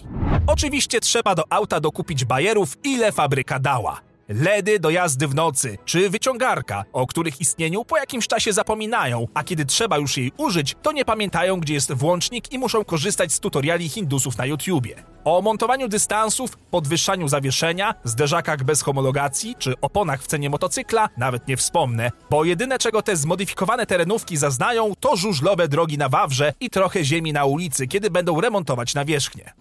Oczywiście 0.47 0.99
trzeba 0.99 1.35
do 1.35 1.43
auta 1.49 1.79
dokupić 1.79 2.25
bajerów, 2.25 2.77
ile 2.83 3.11
fabryka 3.11 3.59
dała. 3.59 4.01
LEDy 4.29 4.79
do 4.79 4.89
jazdy 4.89 5.27
w 5.27 5.35
nocy, 5.35 5.77
czy 5.85 6.09
wyciągarka, 6.09 6.85
o 6.93 7.07
których 7.07 7.41
istnieniu 7.41 7.85
po 7.85 7.97
jakimś 7.97 8.27
czasie 8.27 8.53
zapominają, 8.53 9.27
a 9.33 9.43
kiedy 9.43 9.65
trzeba 9.65 9.97
już 9.97 10.17
jej 10.17 10.31
użyć, 10.37 10.75
to 10.81 10.91
nie 10.91 11.05
pamiętają, 11.05 11.59
gdzie 11.59 11.73
jest 11.73 11.93
włącznik 11.93 12.53
i 12.53 12.59
muszą 12.59 12.85
korzystać 12.85 13.33
z 13.33 13.39
tutoriali 13.39 13.89
Hindusów 13.89 14.37
na 14.37 14.45
YouTubie. 14.45 14.95
O 15.23 15.41
montowaniu 15.41 15.87
dystansów, 15.87 16.57
podwyższaniu 16.71 17.27
zawieszenia, 17.27 17.93
zderzakach 18.03 18.63
bez 18.63 18.81
homologacji, 18.81 19.55
czy 19.59 19.73
oponach 19.81 20.23
w 20.23 20.27
cenie 20.27 20.49
motocykla 20.49 21.09
nawet 21.17 21.47
nie 21.47 21.57
wspomnę, 21.57 22.11
bo 22.29 22.43
jedyne 22.43 22.77
czego 22.77 23.01
te 23.01 23.15
zmodyfikowane 23.15 23.85
terenówki 23.85 24.37
zaznają, 24.37 24.93
to 24.99 25.15
żużlowe 25.15 25.67
drogi 25.67 25.97
na 25.97 26.09
Wawrze 26.09 26.53
i 26.59 26.69
trochę 26.69 27.03
ziemi 27.03 27.33
na 27.33 27.45
ulicy, 27.45 27.87
kiedy 27.87 28.09
będą 28.09 28.41
remontować 28.41 28.93
nawierzchnię. 28.93 29.53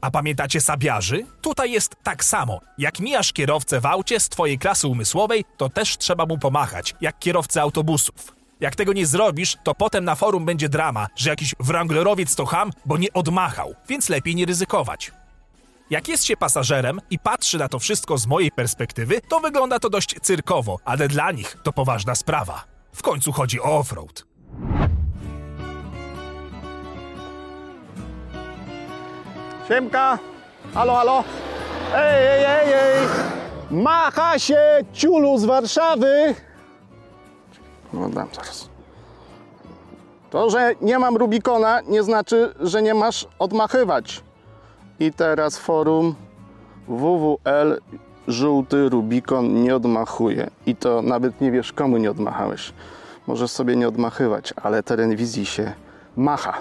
A 0.00 0.10
pamiętacie 0.10 0.60
sabiarzy? 0.60 1.26
Tutaj 1.42 1.72
jest 1.72 1.96
tak 2.02 2.24
samo. 2.24 2.60
Jak 2.78 3.00
mijasz 3.00 3.32
kierowcę 3.32 3.80
w 3.80 3.86
aucie 3.86 4.20
z 4.20 4.28
twojej 4.28 4.58
klasy 4.58 4.88
umysłowej, 4.88 5.44
to 5.56 5.68
też 5.68 5.98
trzeba 5.98 6.26
mu 6.26 6.38
pomachać, 6.38 6.94
jak 7.00 7.18
kierowcy 7.18 7.60
autobusów. 7.60 8.34
Jak 8.60 8.76
tego 8.76 8.92
nie 8.92 9.06
zrobisz, 9.06 9.56
to 9.64 9.74
potem 9.74 10.04
na 10.04 10.14
forum 10.14 10.44
będzie 10.44 10.68
drama, 10.68 11.06
że 11.16 11.30
jakiś 11.30 11.54
wranglerowiec 11.60 12.34
to 12.34 12.46
ham, 12.46 12.70
bo 12.86 12.96
nie 12.98 13.12
odmachał, 13.12 13.74
więc 13.88 14.08
lepiej 14.08 14.34
nie 14.34 14.46
ryzykować. 14.46 15.12
Jak 15.90 16.08
jest 16.08 16.24
się 16.24 16.36
pasażerem 16.36 17.00
i 17.10 17.18
patrzy 17.18 17.58
na 17.58 17.68
to 17.68 17.78
wszystko 17.78 18.18
z 18.18 18.26
mojej 18.26 18.50
perspektywy, 18.50 19.20
to 19.28 19.40
wygląda 19.40 19.78
to 19.78 19.90
dość 19.90 20.14
cyrkowo, 20.22 20.78
ale 20.84 21.08
dla 21.08 21.32
nich 21.32 21.56
to 21.62 21.72
poważna 21.72 22.14
sprawa. 22.14 22.64
W 22.92 23.02
końcu 23.02 23.32
chodzi 23.32 23.60
o 23.60 23.78
offroad. 23.78 24.29
Siemka! 29.70 30.18
Halo, 30.74 30.94
halo! 30.94 31.24
Ej, 31.94 32.26
ej, 32.26 32.44
ej, 32.44 32.72
ej! 32.72 33.08
Macha 33.70 34.38
się 34.38 34.58
ciulu 34.92 35.38
z 35.38 35.44
Warszawy! 35.44 36.34
No 37.92 38.08
dam 38.08 38.28
zaraz. 38.34 38.68
To, 40.30 40.50
że 40.50 40.74
nie 40.80 40.98
mam 40.98 41.16
Rubikona, 41.16 41.80
nie 41.80 42.02
znaczy, 42.02 42.54
że 42.60 42.82
nie 42.82 42.94
masz 42.94 43.26
odmachywać. 43.38 44.22
I 45.00 45.12
teraz 45.12 45.58
forum 45.58 46.14
WWL 46.88 47.80
żółty 48.28 48.88
Rubikon 48.88 49.62
nie 49.62 49.76
odmachuje. 49.76 50.50
I 50.66 50.76
to 50.76 51.02
nawet 51.02 51.40
nie 51.40 51.50
wiesz, 51.50 51.72
komu 51.72 51.96
nie 51.96 52.10
odmachałeś. 52.10 52.72
Możesz 53.26 53.50
sobie 53.50 53.76
nie 53.76 53.88
odmachywać, 53.88 54.54
ale 54.62 54.82
teren 54.82 55.16
wizji 55.16 55.46
się 55.46 55.72
macha. 56.16 56.54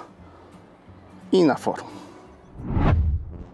I 1.31 1.43
na 1.43 1.55
forum. 1.55 2.08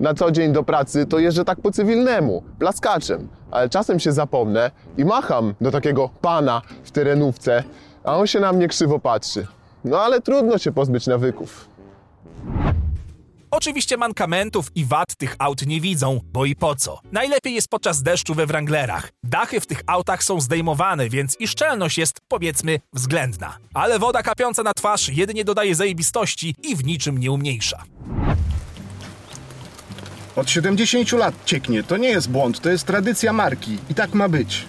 Na 0.05 0.13
co 0.13 0.31
dzień 0.31 0.53
do 0.53 0.63
pracy 0.63 1.05
to 1.05 1.19
jeżdżę 1.19 1.45
tak 1.45 1.61
po 1.61 1.71
cywilnemu, 1.71 2.43
plaskaczem, 2.59 3.27
ale 3.51 3.69
czasem 3.69 3.99
się 3.99 4.11
zapomnę 4.11 4.71
i 4.97 5.05
macham 5.05 5.53
do 5.61 5.71
takiego 5.71 6.09
pana 6.21 6.61
w 6.83 6.91
terenówce, 6.91 7.63
a 8.03 8.17
on 8.17 8.27
się 8.27 8.39
na 8.39 8.53
mnie 8.53 8.67
krzywo 8.67 8.99
patrzy. 8.99 9.47
No 9.85 9.99
ale 9.99 10.21
trudno 10.21 10.57
się 10.57 10.71
pozbyć 10.71 11.07
nawyków. 11.07 11.69
Oczywiście 13.51 13.97
mankamentów 13.97 14.67
i 14.75 14.85
wad 14.85 15.15
tych 15.17 15.35
aut 15.39 15.65
nie 15.65 15.81
widzą, 15.81 16.19
bo 16.33 16.45
i 16.45 16.55
po 16.55 16.75
co. 16.75 16.99
Najlepiej 17.11 17.53
jest 17.53 17.67
podczas 17.67 18.01
deszczu 18.03 18.33
we 18.33 18.45
Wranglerach. 18.45 19.09
Dachy 19.23 19.59
w 19.59 19.67
tych 19.67 19.81
autach 19.87 20.23
są 20.23 20.41
zdejmowane, 20.41 21.09
więc 21.09 21.35
i 21.39 21.47
szczelność 21.47 21.97
jest, 21.97 22.17
powiedzmy, 22.27 22.79
względna. 22.93 23.57
Ale 23.73 23.99
woda 23.99 24.23
kapiąca 24.23 24.63
na 24.63 24.73
twarz 24.73 25.09
jedynie 25.09 25.43
dodaje 25.43 25.75
zajebistości 25.75 26.55
i 26.63 26.75
w 26.75 26.85
niczym 26.85 27.17
nie 27.17 27.31
umniejsza. 27.31 27.83
Od 30.35 30.49
70 30.49 31.11
lat 31.11 31.35
cieknie. 31.45 31.83
To 31.83 31.97
nie 31.97 32.09
jest 32.09 32.29
błąd, 32.29 32.61
to 32.61 32.69
jest 32.69 32.87
tradycja 32.87 33.33
marki. 33.33 33.77
I 33.89 33.95
tak 33.95 34.13
ma 34.13 34.29
być. 34.29 34.65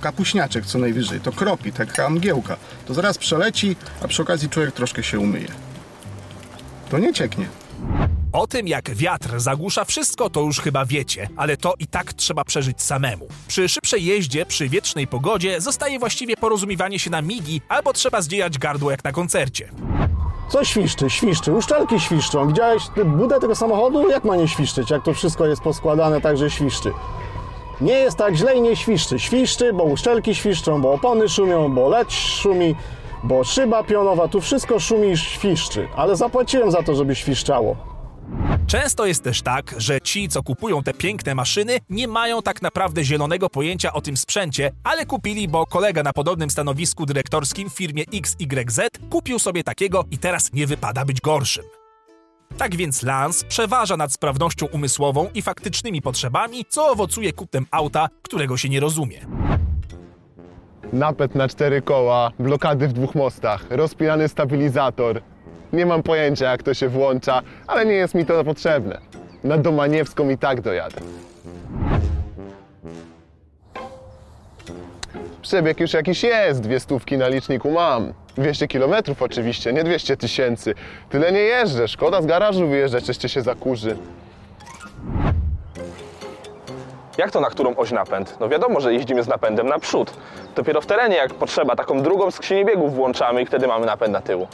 Kapuśniaczek 0.00 0.66
co 0.66 0.78
najwyżej. 0.78 1.20
To 1.20 1.32
kropi, 1.32 1.72
taka 1.72 2.10
mgiełka. 2.10 2.56
To 2.86 2.94
zaraz 2.94 3.18
przeleci, 3.18 3.76
a 4.02 4.08
przy 4.08 4.22
okazji 4.22 4.48
człowiek 4.48 4.72
troszkę 4.74 5.02
się 5.02 5.18
umyje. 5.18 5.48
To 6.90 6.98
nie 6.98 7.12
cieknie. 7.12 7.48
O 8.32 8.46
tym, 8.46 8.68
jak 8.68 8.90
wiatr 8.94 9.40
zagłusza 9.40 9.84
wszystko, 9.84 10.30
to 10.30 10.40
już 10.40 10.60
chyba 10.60 10.84
wiecie, 10.84 11.28
ale 11.36 11.56
to 11.56 11.74
i 11.78 11.86
tak 11.86 12.12
trzeba 12.12 12.44
przeżyć 12.44 12.82
samemu. 12.82 13.28
Przy 13.48 13.68
szybszej 13.68 14.04
jeździe, 14.04 14.46
przy 14.46 14.68
wiecznej 14.68 15.06
pogodzie, 15.06 15.60
zostaje 15.60 15.98
właściwie 15.98 16.36
porozumiewanie 16.36 16.98
się 16.98 17.10
na 17.10 17.22
migi, 17.22 17.60
albo 17.68 17.92
trzeba 17.92 18.22
zdziejać 18.22 18.58
gardło 18.58 18.90
jak 18.90 19.04
na 19.04 19.12
koncercie. 19.12 19.68
Co 20.48 20.64
świszczy? 20.64 21.10
Świszczy. 21.10 21.52
Uszczelki 21.52 22.00
świszczą. 22.00 22.48
Widziałeś 22.48 22.82
budę 23.04 23.40
tego 23.40 23.54
samochodu? 23.54 24.10
Jak 24.10 24.24
ma 24.24 24.36
nie 24.36 24.48
świszczyć? 24.48 24.90
Jak 24.90 25.02
to 25.02 25.14
wszystko 25.14 25.46
jest 25.46 25.62
poskładane 25.62 26.20
tak, 26.20 26.38
że 26.38 26.50
świszczy? 26.50 26.92
Nie 27.80 27.92
jest 27.92 28.16
tak 28.16 28.34
źle 28.34 28.54
i 28.54 28.60
nie 28.60 28.76
świszczy. 28.76 29.18
Świszczy, 29.18 29.72
bo 29.72 29.84
uszczelki 29.84 30.34
świszczą, 30.34 30.82
bo 30.82 30.92
opony 30.92 31.28
szumią, 31.28 31.74
bo 31.74 31.88
leć 31.88 32.12
szumi, 32.12 32.76
bo 33.22 33.44
szyba 33.44 33.82
pionowa. 33.82 34.28
Tu 34.28 34.40
wszystko 34.40 34.78
szumi 34.78 35.08
i 35.08 35.16
świszczy. 35.16 35.88
Ale 35.96 36.16
zapłaciłem 36.16 36.70
za 36.70 36.82
to, 36.82 36.94
żeby 36.94 37.14
świszczało. 37.14 37.76
Często 38.68 39.06
jest 39.06 39.24
też 39.24 39.42
tak, 39.42 39.74
że 39.76 40.00
ci, 40.00 40.28
co 40.28 40.42
kupują 40.42 40.82
te 40.82 40.94
piękne 40.94 41.34
maszyny, 41.34 41.78
nie 41.90 42.08
mają 42.08 42.42
tak 42.42 42.62
naprawdę 42.62 43.04
zielonego 43.04 43.50
pojęcia 43.50 43.92
o 43.92 44.00
tym 44.00 44.16
sprzęcie, 44.16 44.70
ale 44.84 45.06
kupili, 45.06 45.48
bo 45.48 45.66
kolega 45.66 46.02
na 46.02 46.12
podobnym 46.12 46.50
stanowisku 46.50 47.06
dyrektorskim 47.06 47.70
w 47.70 47.74
firmie 47.74 48.04
XYZ 48.14 48.80
kupił 49.10 49.38
sobie 49.38 49.64
takiego 49.64 50.04
i 50.10 50.18
teraz 50.18 50.52
nie 50.52 50.66
wypada 50.66 51.04
być 51.04 51.20
gorszym. 51.20 51.64
Tak 52.58 52.76
więc 52.76 53.02
Lance 53.02 53.44
przeważa 53.48 53.96
nad 53.96 54.12
sprawnością 54.12 54.66
umysłową 54.66 55.28
i 55.34 55.42
faktycznymi 55.42 56.02
potrzebami, 56.02 56.64
co 56.68 56.90
owocuje 56.90 57.32
kupnem 57.32 57.66
auta, 57.70 58.08
którego 58.22 58.56
się 58.56 58.68
nie 58.68 58.80
rozumie. 58.80 59.26
Napęd 60.92 61.34
na 61.34 61.48
cztery 61.48 61.82
koła, 61.82 62.32
blokady 62.38 62.88
w 62.88 62.92
dwóch 62.92 63.14
mostach, 63.14 63.66
rozpinany 63.70 64.28
stabilizator. 64.28 65.22
Nie 65.72 65.86
mam 65.86 66.02
pojęcia 66.02 66.50
jak 66.50 66.62
to 66.62 66.74
się 66.74 66.88
włącza, 66.88 67.42
ale 67.66 67.86
nie 67.86 67.94
jest 67.94 68.14
mi 68.14 68.26
to 68.26 68.44
potrzebne. 68.44 68.98
Na 69.44 69.58
Domaniewską 69.58 70.28
i 70.28 70.38
tak 70.38 70.60
dojadę. 70.60 71.00
Przebieg 75.42 75.80
już 75.80 75.92
jakiś 75.92 76.22
jest, 76.22 76.60
dwie 76.60 76.80
stówki 76.80 77.18
na 77.18 77.28
liczniku 77.28 77.70
mam. 77.70 78.12
200 78.36 78.68
kilometrów 78.68 79.22
oczywiście, 79.22 79.72
nie 79.72 79.84
200 79.84 80.16
tysięcy. 80.16 80.74
Tyle 81.10 81.32
nie 81.32 81.40
jeżdżę, 81.40 81.88
szkoda 81.88 82.22
z 82.22 82.26
garażu 82.26 82.68
wyjeżdżać, 82.68 83.08
jeszcze 83.08 83.28
się 83.28 83.42
zakurzy. 83.42 83.96
Jak 87.18 87.30
to 87.30 87.40
na 87.40 87.50
którą 87.50 87.76
oś 87.76 87.92
napęd? 87.92 88.36
No 88.40 88.48
wiadomo, 88.48 88.80
że 88.80 88.94
jeździmy 88.94 89.22
z 89.22 89.28
napędem 89.28 89.68
naprzód. 89.68 90.12
Dopiero 90.56 90.80
w 90.80 90.86
terenie, 90.86 91.16
jak 91.16 91.34
potrzeba, 91.34 91.76
taką 91.76 92.02
drugą 92.02 92.30
skrzynię 92.30 92.64
biegów 92.64 92.94
włączamy 92.94 93.42
i 93.42 93.46
wtedy 93.46 93.66
mamy 93.66 93.86
napęd 93.86 94.12
na 94.12 94.20
tyłu. 94.20 94.46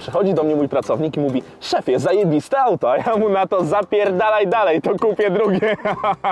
Przychodzi 0.00 0.34
do 0.34 0.42
mnie 0.42 0.56
mój 0.56 0.68
pracownik 0.68 1.16
i 1.16 1.20
mówi 1.20 1.42
Szefie, 1.60 1.98
zajebiste 1.98 2.60
auto, 2.60 2.90
a 2.92 2.96
ja 2.96 3.16
mu 3.16 3.28
na 3.28 3.46
to 3.46 3.64
zapierdalaj 3.64 4.46
dalej, 4.46 4.82
to 4.82 4.98
kupię 4.98 5.30
drugie. 5.30 5.76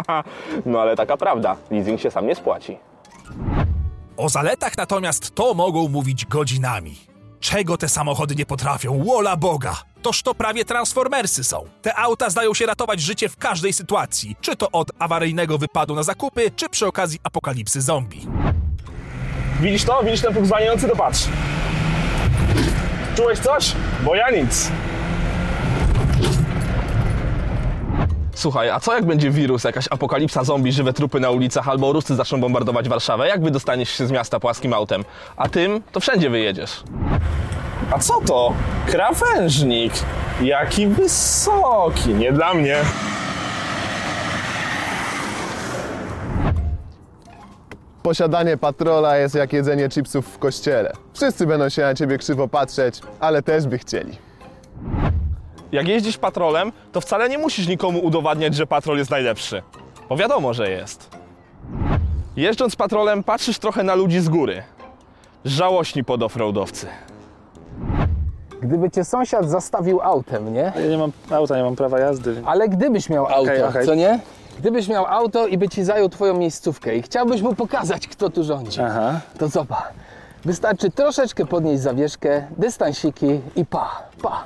no 0.66 0.80
ale 0.80 0.96
taka 0.96 1.16
prawda, 1.16 1.56
leasing 1.70 2.00
się 2.00 2.10
sam 2.10 2.26
nie 2.26 2.34
spłaci. 2.34 2.78
O 4.16 4.28
zaletach 4.28 4.76
natomiast 4.78 5.34
to 5.34 5.54
mogą 5.54 5.88
mówić 5.88 6.26
godzinami. 6.26 6.96
Czego 7.40 7.76
te 7.76 7.88
samochody 7.88 8.34
nie 8.34 8.46
potrafią, 8.46 9.04
wola 9.04 9.36
Boga! 9.36 9.76
Toż 10.02 10.22
to 10.22 10.34
prawie 10.34 10.64
transformersy 10.64 11.44
są. 11.44 11.64
Te 11.82 11.94
auta 11.94 12.30
zdają 12.30 12.54
się 12.54 12.66
ratować 12.66 13.00
życie 13.00 13.28
w 13.28 13.36
każdej 13.36 13.72
sytuacji, 13.72 14.36
czy 14.40 14.56
to 14.56 14.70
od 14.70 14.90
awaryjnego 14.98 15.58
wypadu 15.58 15.94
na 15.94 16.02
zakupy, 16.02 16.50
czy 16.56 16.68
przy 16.68 16.86
okazji 16.86 17.18
apokalipsy 17.22 17.80
zombie. 17.80 18.26
Widzisz 19.60 19.84
to? 19.84 20.02
Widzisz 20.02 20.20
ten 20.20 20.32
punkt 20.34 20.46
zwalniający? 20.46 20.88
To 20.88 20.96
patrz. 20.96 21.28
Czułeś 23.18 23.38
coś? 23.38 23.72
Bo 24.04 24.14
ja 24.14 24.30
nic. 24.30 24.70
Słuchaj, 28.34 28.70
a 28.70 28.80
co 28.80 28.94
jak 28.94 29.04
będzie 29.04 29.30
wirus, 29.30 29.64
jakaś 29.64 29.84
apokalipsa 29.90 30.44
zombie, 30.44 30.72
żywe 30.72 30.92
trupy 30.92 31.20
na 31.20 31.30
ulicach 31.30 31.68
albo 31.68 31.92
Ruscy 31.92 32.16
zaczną 32.16 32.40
bombardować 32.40 32.88
Warszawę? 32.88 33.28
Jak 33.28 33.42
wydostaniesz 33.42 33.90
się 33.90 34.06
z 34.06 34.10
miasta 34.10 34.40
płaskim 34.40 34.72
autem? 34.74 35.04
A 35.36 35.48
tym 35.48 35.82
to 35.92 36.00
wszędzie 36.00 36.30
wyjedziesz. 36.30 36.82
A 37.90 37.98
co 37.98 38.20
to? 38.20 38.52
Krawężnik. 38.86 39.92
Jaki 40.40 40.86
wysoki. 40.86 42.14
Nie 42.14 42.32
dla 42.32 42.54
mnie. 42.54 42.76
Posiadanie 48.02 48.56
patrola 48.56 49.16
jest 49.16 49.34
jak 49.34 49.52
jedzenie 49.52 49.88
chipsów 49.88 50.26
w 50.26 50.38
kościele. 50.38 50.92
Wszyscy 51.12 51.46
będą 51.46 51.68
się 51.68 51.82
na 51.82 51.94
ciebie 51.94 52.18
krzywo 52.18 52.48
patrzeć, 52.48 53.00
ale 53.20 53.42
też 53.42 53.66
by 53.66 53.78
chcieli. 53.78 54.18
Jak 55.72 55.88
jeździsz 55.88 56.18
patrolem, 56.18 56.72
to 56.92 57.00
wcale 57.00 57.28
nie 57.28 57.38
musisz 57.38 57.68
nikomu 57.68 57.98
udowadniać, 57.98 58.54
że 58.54 58.66
patrol 58.66 58.98
jest 58.98 59.10
najlepszy. 59.10 59.62
Bo 60.08 60.16
wiadomo, 60.16 60.54
że 60.54 60.70
jest. 60.70 61.10
Jeżdżąc 62.36 62.76
patrolem, 62.76 63.24
patrzysz 63.24 63.58
trochę 63.58 63.82
na 63.82 63.94
ludzi 63.94 64.20
z 64.20 64.28
góry. 64.28 64.62
Żałośni 65.44 66.04
podoffroadowcy. 66.04 66.86
Gdyby 68.60 68.90
cię 68.90 69.04
sąsiad 69.04 69.48
zastawił 69.50 70.00
autem, 70.00 70.54
nie? 70.54 70.72
Ja 70.76 70.86
nie 70.90 70.98
mam 70.98 71.12
auta, 71.30 71.56
nie 71.56 71.62
mam 71.62 71.76
prawa 71.76 71.98
jazdy. 71.98 72.42
Ale 72.44 72.68
gdybyś 72.68 73.10
miał 73.10 73.26
auto, 73.26 73.68
okej. 73.68 73.86
co 73.86 73.94
nie? 73.94 74.20
Gdybyś 74.58 74.88
miał 74.88 75.06
auto 75.06 75.46
i 75.46 75.58
by 75.58 75.68
ci 75.68 75.84
zajął 75.84 76.08
twoją 76.08 76.34
miejscówkę 76.34 76.96
i 76.96 77.02
chciałbyś 77.02 77.42
mu 77.42 77.54
pokazać, 77.54 78.08
kto 78.08 78.30
tu 78.30 78.44
rządzi, 78.44 78.80
Aha. 78.80 79.20
to 79.38 79.48
zobacz. 79.48 79.84
Wystarczy 80.44 80.90
troszeczkę 80.90 81.46
podnieść 81.46 81.82
zawieszkę, 81.82 82.46
dystansiki 82.58 83.40
i 83.56 83.64
pa, 83.64 84.02
pa. 84.22 84.44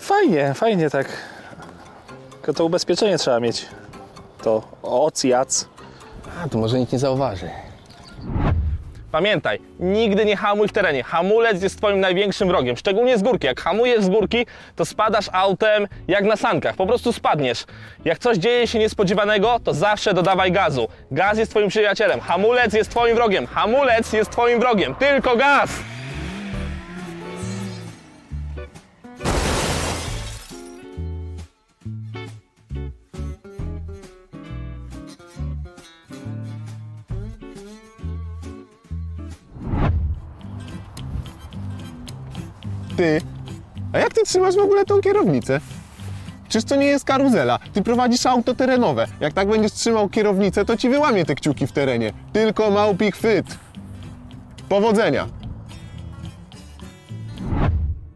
Fajnie, 0.00 0.54
fajnie 0.54 0.90
tak. 0.90 1.33
Tylko 2.44 2.58
to 2.58 2.64
ubezpieczenie 2.64 3.18
trzeba 3.18 3.40
mieć. 3.40 3.66
To 4.42 4.62
oc, 4.82 5.24
jac. 5.24 5.68
A, 6.44 6.48
to 6.48 6.58
może 6.58 6.78
nikt 6.78 6.92
nie 6.92 6.98
zauważy. 6.98 7.50
Pamiętaj, 9.12 9.58
nigdy 9.80 10.24
nie 10.24 10.36
hamuj 10.36 10.68
w 10.68 10.72
terenie. 10.72 11.02
Hamulec 11.02 11.62
jest 11.62 11.78
twoim 11.78 12.00
największym 12.00 12.48
wrogiem, 12.48 12.76
szczególnie 12.76 13.18
z 13.18 13.22
górki. 13.22 13.46
Jak 13.46 13.60
hamujesz 13.60 14.04
z 14.04 14.08
górki, 14.08 14.46
to 14.76 14.84
spadasz 14.84 15.28
autem 15.32 15.86
jak 16.08 16.24
na 16.24 16.36
sankach. 16.36 16.76
Po 16.76 16.86
prostu 16.86 17.12
spadniesz. 17.12 17.64
Jak 18.04 18.18
coś 18.18 18.36
dzieje 18.36 18.66
się 18.66 18.78
niespodziewanego, 18.78 19.60
to 19.64 19.74
zawsze 19.74 20.14
dodawaj 20.14 20.52
gazu. 20.52 20.88
Gaz 21.10 21.38
jest 21.38 21.50
twoim 21.50 21.68
przyjacielem. 21.68 22.20
Hamulec 22.20 22.72
jest 22.72 22.90
twoim 22.90 23.16
wrogiem. 23.16 23.46
Hamulec 23.46 24.12
jest 24.12 24.30
twoim 24.30 24.60
wrogiem. 24.60 24.94
Tylko 24.94 25.36
gaz! 25.36 25.70
Ty, 42.96 43.20
a 43.92 43.98
jak 43.98 44.14
ty 44.14 44.22
trzymasz 44.22 44.54
w 44.54 44.58
ogóle 44.58 44.84
tą 44.84 45.00
kierownicę? 45.00 45.60
Przecież 46.48 46.64
to 46.68 46.76
nie 46.76 46.86
jest 46.86 47.04
karuzela. 47.04 47.58
Ty 47.72 47.82
prowadzisz 47.82 48.26
auto 48.26 48.54
terenowe. 48.54 49.06
Jak 49.20 49.32
tak 49.32 49.48
będziesz 49.48 49.72
trzymał 49.72 50.08
kierownicę, 50.08 50.64
to 50.64 50.76
ci 50.76 50.88
wyłamie 50.88 51.24
te 51.24 51.34
kciuki 51.34 51.66
w 51.66 51.72
terenie. 51.72 52.12
Tylko 52.32 52.70
małpi 52.70 53.12
chwyt. 53.12 53.46
Powodzenia. 54.68 55.26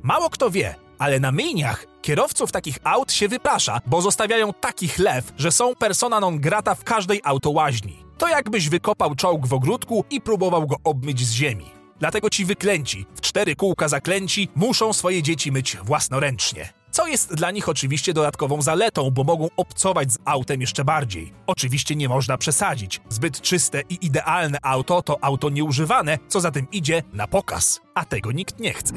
Mało 0.03 0.31
kto 0.31 0.51
wie, 0.51 0.75
ale 0.99 1.21
na 1.21 1.33
myjniach 1.33 1.87
kierowców 2.03 2.53
takich 2.53 2.79
aut 2.85 3.13
się 3.13 3.29
wyprasza, 3.29 3.81
bo 3.87 4.03
zostawiają 4.03 4.53
taki 4.53 4.89
chlew, 4.89 5.33
że 5.37 5.53
są 5.53 5.75
persona 5.75 6.21
non 6.21 6.41
grata 6.41 6.75
w 6.75 6.85
każdej 6.85 7.21
autołaźni. 7.25 8.05
To 8.19 8.29
jakbyś 8.29 8.69
wykopał 8.69 9.15
czołg 9.15 9.47
w 9.47 9.53
ogródku 9.53 10.05
i 10.11 10.21
próbował 10.21 10.67
go 10.67 10.77
obmyć 10.85 11.21
z 11.21 11.33
ziemi. 11.33 11.78
Dlatego 12.01 12.31
ci 12.31 12.45
wyklęci, 12.45 13.07
w 13.15 13.21
cztery 13.21 13.57
kółka 13.57 13.89
zaklęci, 13.89 14.49
muszą 14.55 14.93
swoje 14.93 15.23
dzieci 15.23 15.53
myć 15.53 15.77
własnoręcznie. 15.77 16.69
Co 16.91 17.07
jest 17.07 17.35
dla 17.35 17.51
nich 17.51 17.69
oczywiście 17.69 18.13
dodatkową 18.13 18.63
zaletą, 18.63 19.11
bo 19.11 19.25
mogą 19.25 19.49
obcować 19.57 20.13
z 20.13 20.19
autem 20.25 20.61
jeszcze 20.61 20.85
bardziej. 20.85 21.33
Oczywiście 21.47 21.97
nie 21.97 22.09
można 22.09 22.39
przesadzić. 22.39 23.01
Zbyt 23.09 23.41
czyste 23.41 23.83
i 23.89 24.07
idealne 24.07 24.59
auto 24.63 25.03
to 25.03 25.25
auto 25.25 25.51
nieużywane, 25.51 26.19
co 26.29 26.41
za 26.41 26.51
tym 26.51 26.67
idzie 26.73 27.03
na 27.13 27.27
pokaz. 27.27 27.81
A 27.95 28.05
tego 28.05 28.33
nikt 28.33 28.61
nie 28.61 28.73
chce. 28.73 28.95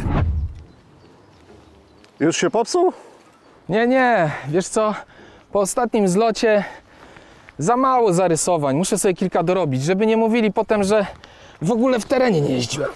Już 2.19 2.37
się 2.37 2.49
popsuł? 2.49 2.93
Nie, 3.69 3.87
nie, 3.87 4.31
wiesz 4.47 4.67
co? 4.67 4.95
Po 5.51 5.59
ostatnim 5.59 6.07
zlocie 6.07 6.63
za 7.61 7.77
mało 7.77 8.13
zarysowań. 8.13 8.75
Muszę 8.75 8.97
sobie 8.97 9.13
kilka 9.13 9.43
dorobić, 9.43 9.83
żeby 9.83 10.05
nie 10.05 10.17
mówili 10.17 10.51
potem, 10.53 10.83
że 10.83 11.05
w 11.61 11.71
ogóle 11.71 11.99
w 11.99 12.05
terenie 12.05 12.41
nie 12.41 12.53
jeździłem. 12.55 12.89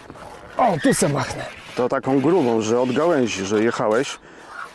O, 0.58 0.73
tu 0.84 0.93
se 0.93 1.10
machnę. 1.10 1.45
To 1.75 1.89
taką 1.89 2.21
grubą, 2.21 2.62
że 2.62 2.82
od 2.82 2.91
gałęzi, 2.91 3.45
że 3.45 3.63
jechałeś 3.63 4.17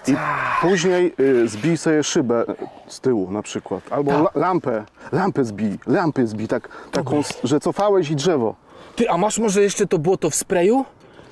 i 0.07 0.17
później 0.63 1.15
y, 1.21 1.49
zbij 1.49 1.77
sobie 1.79 2.03
szybę 2.05 2.45
z 2.89 3.01
tyłu 3.01 3.31
na 3.31 3.43
przykład. 3.43 3.81
Albo 3.91 4.11
la, 4.13 4.31
lampę, 4.35 4.85
lampę 5.13 5.45
zbij, 5.45 5.79
lampy 5.87 6.27
zbij, 6.27 6.49
tak, 6.49 6.69
taką, 6.93 7.19
s- 7.19 7.39
że 7.45 7.61
cofałeś 7.61 8.11
i 8.11 8.17
drzewo. 8.17 8.55
Ty, 8.97 9.11
a 9.11 9.17
masz 9.19 9.39
może 9.39 9.63
jeszcze 9.63 9.87
to 9.87 9.99
błoto 9.99 10.31
w 10.31 10.35
sprayu? 10.35 10.85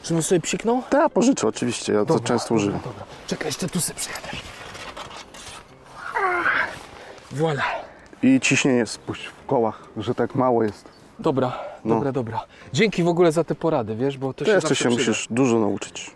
Żebym 0.04 0.22
sobie 0.22 0.40
psiknął? 0.40 0.82
Ta, 0.90 1.08
pożyczę 1.08 1.46
oczywiście, 1.48 1.92
ja 1.92 2.04
to 2.04 2.20
często 2.20 2.54
używam. 2.54 2.80
Dobra, 2.84 3.04
czekaj, 3.26 3.46
jeszcze 3.46 3.68
tu 3.68 3.80
sobie 3.80 3.98
przyjadę. 4.00 4.28
Ah, 6.14 6.68
Voilà. 7.32 7.62
I 8.22 8.40
ciśnienie 8.40 8.86
spuść 8.86 9.26
w 9.26 9.46
kołach, 9.46 9.88
że 9.96 10.14
tak 10.14 10.34
mało 10.34 10.62
jest. 10.62 10.88
Dobra, 11.18 11.58
dobra, 11.84 12.12
dobra. 12.12 12.44
Dzięki 12.72 13.02
w 13.02 13.08
ogóle 13.08 13.32
za 13.32 13.44
te 13.44 13.54
porady, 13.54 13.96
wiesz, 13.96 14.18
bo 14.18 14.32
to 14.34 14.38
To 14.38 14.44
się 14.44 14.50
jeszcze 14.52 14.68
się 14.68 14.74
przyda. 14.74 14.90
musisz 14.94 15.26
dużo 15.30 15.58
nauczyć. 15.60 16.10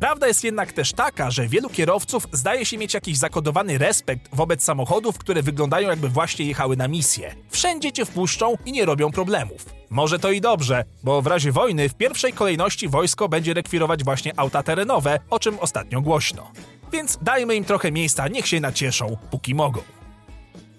Prawda 0.00 0.26
jest 0.28 0.44
jednak 0.44 0.72
też 0.72 0.92
taka, 0.92 1.30
że 1.30 1.46
wielu 1.48 1.68
kierowców 1.68 2.26
zdaje 2.32 2.66
się 2.66 2.78
mieć 2.78 2.94
jakiś 2.94 3.18
zakodowany 3.18 3.78
respekt 3.78 4.28
wobec 4.36 4.62
samochodów, 4.64 5.18
które 5.18 5.42
wyglądają 5.42 5.88
jakby 5.88 6.08
właśnie 6.08 6.44
jechały 6.46 6.76
na 6.76 6.88
misję. 6.88 7.34
Wszędzie 7.50 7.92
cię 7.92 8.04
wpuszczą 8.04 8.54
i 8.66 8.72
nie 8.72 8.84
robią 8.84 9.10
problemów. 9.10 9.66
Może 9.90 10.18
to 10.18 10.30
i 10.30 10.40
dobrze, 10.40 10.84
bo 11.04 11.22
w 11.22 11.26
razie 11.26 11.52
wojny 11.52 11.88
w 11.88 11.94
pierwszej 11.94 12.32
kolejności 12.32 12.88
wojsko 12.88 13.28
będzie 13.28 13.54
rekwirować 13.54 14.04
właśnie 14.04 14.32
auta 14.36 14.62
terenowe, 14.62 15.18
o 15.30 15.38
czym 15.38 15.58
ostatnio 15.58 16.00
głośno. 16.00 16.50
Więc 16.92 17.18
dajmy 17.22 17.56
im 17.56 17.64
trochę 17.64 17.92
miejsca, 17.92 18.28
niech 18.28 18.46
się 18.46 18.60
nacieszą, 18.60 19.16
póki 19.30 19.54
mogą. 19.54 19.80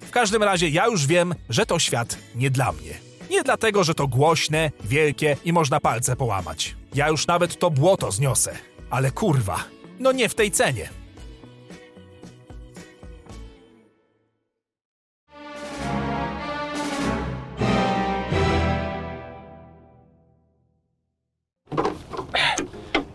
W 0.02 0.12
każdym 0.12 0.44
razie 0.44 0.70
ja 0.70 0.88
już 0.88 1.08
wiem, 1.08 1.36
że 1.50 1.66
to 1.66 1.80
świat 1.80 2.18
nie 2.36 2.52
dla 2.52 2.72
mnie. 2.72 2.94
Nie 3.30 3.44
dlatego, 3.44 3.84
że 3.84 3.94
to 3.94 4.08
głośne, 4.08 4.72
wielkie 4.84 5.38
i 5.46 5.54
można 5.54 5.80
palce 5.80 6.16
połamać. 6.16 6.76
Ja 6.96 7.10
już 7.10 7.28
nawet 7.28 7.60
to 7.60 7.70
błoto 7.72 8.12
zniosę. 8.12 8.56
Ale 8.90 9.12
kurwa, 9.12 9.64
no 10.00 10.12
nie 10.12 10.30
w 10.30 10.36
tej 10.36 10.52
cenie. 10.52 10.90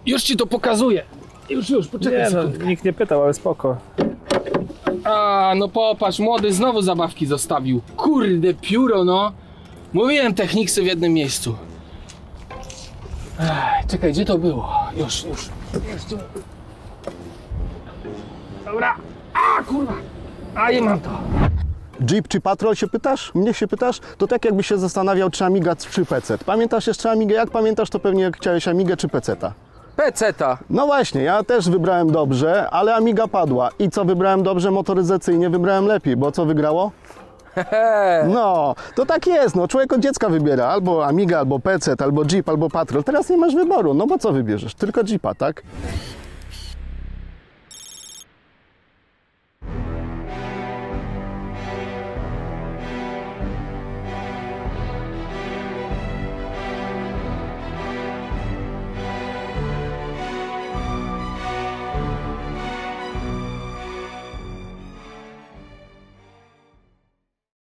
Już 0.06 0.22
ci 0.22 0.37
to 0.37 0.46
pokazuję. 0.46 1.17
Już, 1.50 1.70
już, 1.70 1.88
poczekaj 1.88 2.24
Nie 2.24 2.30
no, 2.30 2.66
nikt 2.66 2.84
nie 2.84 2.92
pytał, 2.92 3.22
ale 3.24 3.34
spoko. 3.34 3.76
A, 5.04 5.52
no 5.56 5.68
popatrz, 5.68 6.18
młody 6.18 6.52
znowu 6.52 6.82
zabawki 6.82 7.26
zostawił. 7.26 7.80
Kurde, 7.96 8.54
pióro, 8.54 9.04
no. 9.04 9.32
Mówiłem 9.92 10.34
techniksy 10.34 10.82
w 10.82 10.87
jednym 10.87 11.12
miejscu. 11.12 11.54
Ech, 13.40 13.87
czekaj, 13.87 14.12
gdzie 14.12 14.24
to 14.24 14.38
było? 14.38 14.72
Już, 14.96 15.24
już. 15.24 15.48
Jeszcze. 15.92 16.16
Dobra. 18.64 18.94
A, 19.34 19.62
kurwa. 19.62 19.92
A, 20.54 20.70
nie 20.70 20.82
mam 20.82 21.00
to. 21.00 21.11
Jeep 22.11 22.28
czy 22.28 22.40
Patrol 22.40 22.74
się 22.74 22.87
pytasz? 22.88 23.34
Mnie 23.34 23.54
się 23.54 23.66
pytasz? 23.66 24.00
To 24.18 24.26
tak 24.26 24.44
jakby 24.44 24.62
się 24.62 24.78
zastanawiał, 24.78 25.30
czy 25.30 25.44
Amiga 25.44 25.76
czy 25.76 26.04
PC. 26.06 26.38
Pamiętasz 26.38 26.87
jeszcze 26.87 27.11
Amigę? 27.11 27.34
Jak 27.34 27.50
pamiętasz, 27.50 27.90
to 27.90 27.98
pewnie 27.98 28.30
chciałeś 28.37 28.68
Amigę 28.68 28.96
czy 28.96 29.08
PC-ta. 29.08 29.52
Peceta. 29.98 30.58
No 30.70 30.87
właśnie, 30.87 31.22
ja 31.22 31.44
też 31.44 31.70
wybrałem 31.70 32.12
dobrze, 32.12 32.70
ale 32.70 32.94
Amiga 32.94 33.28
padła. 33.28 33.70
I 33.78 33.90
co 33.90 34.04
wybrałem 34.04 34.42
dobrze 34.42 34.70
motoryzacyjnie, 34.70 35.50
wybrałem 35.50 35.87
lepiej, 35.87 36.16
bo 36.16 36.32
co 36.32 36.44
wygrało? 36.44 36.90
No, 38.28 38.74
to 38.94 39.06
tak 39.06 39.26
jest, 39.26 39.56
no 39.56 39.68
człowiek 39.68 39.92
od 39.92 40.00
dziecka 40.00 40.28
wybiera 40.28 40.66
albo 40.66 41.06
Amiga, 41.06 41.38
albo 41.38 41.58
PC, 41.58 41.94
albo 41.98 42.22
Jeep, 42.32 42.48
albo 42.48 42.70
Patrol. 42.70 43.04
Teraz 43.04 43.30
nie 43.30 43.37
masz 43.37 43.54
wyboru, 43.54 43.94
no 43.94 44.06
bo 44.06 44.18
co 44.18 44.32
wybierzesz? 44.32 44.74
Tylko 44.74 45.00
Jeepa, 45.08 45.34
tak? 45.34 45.62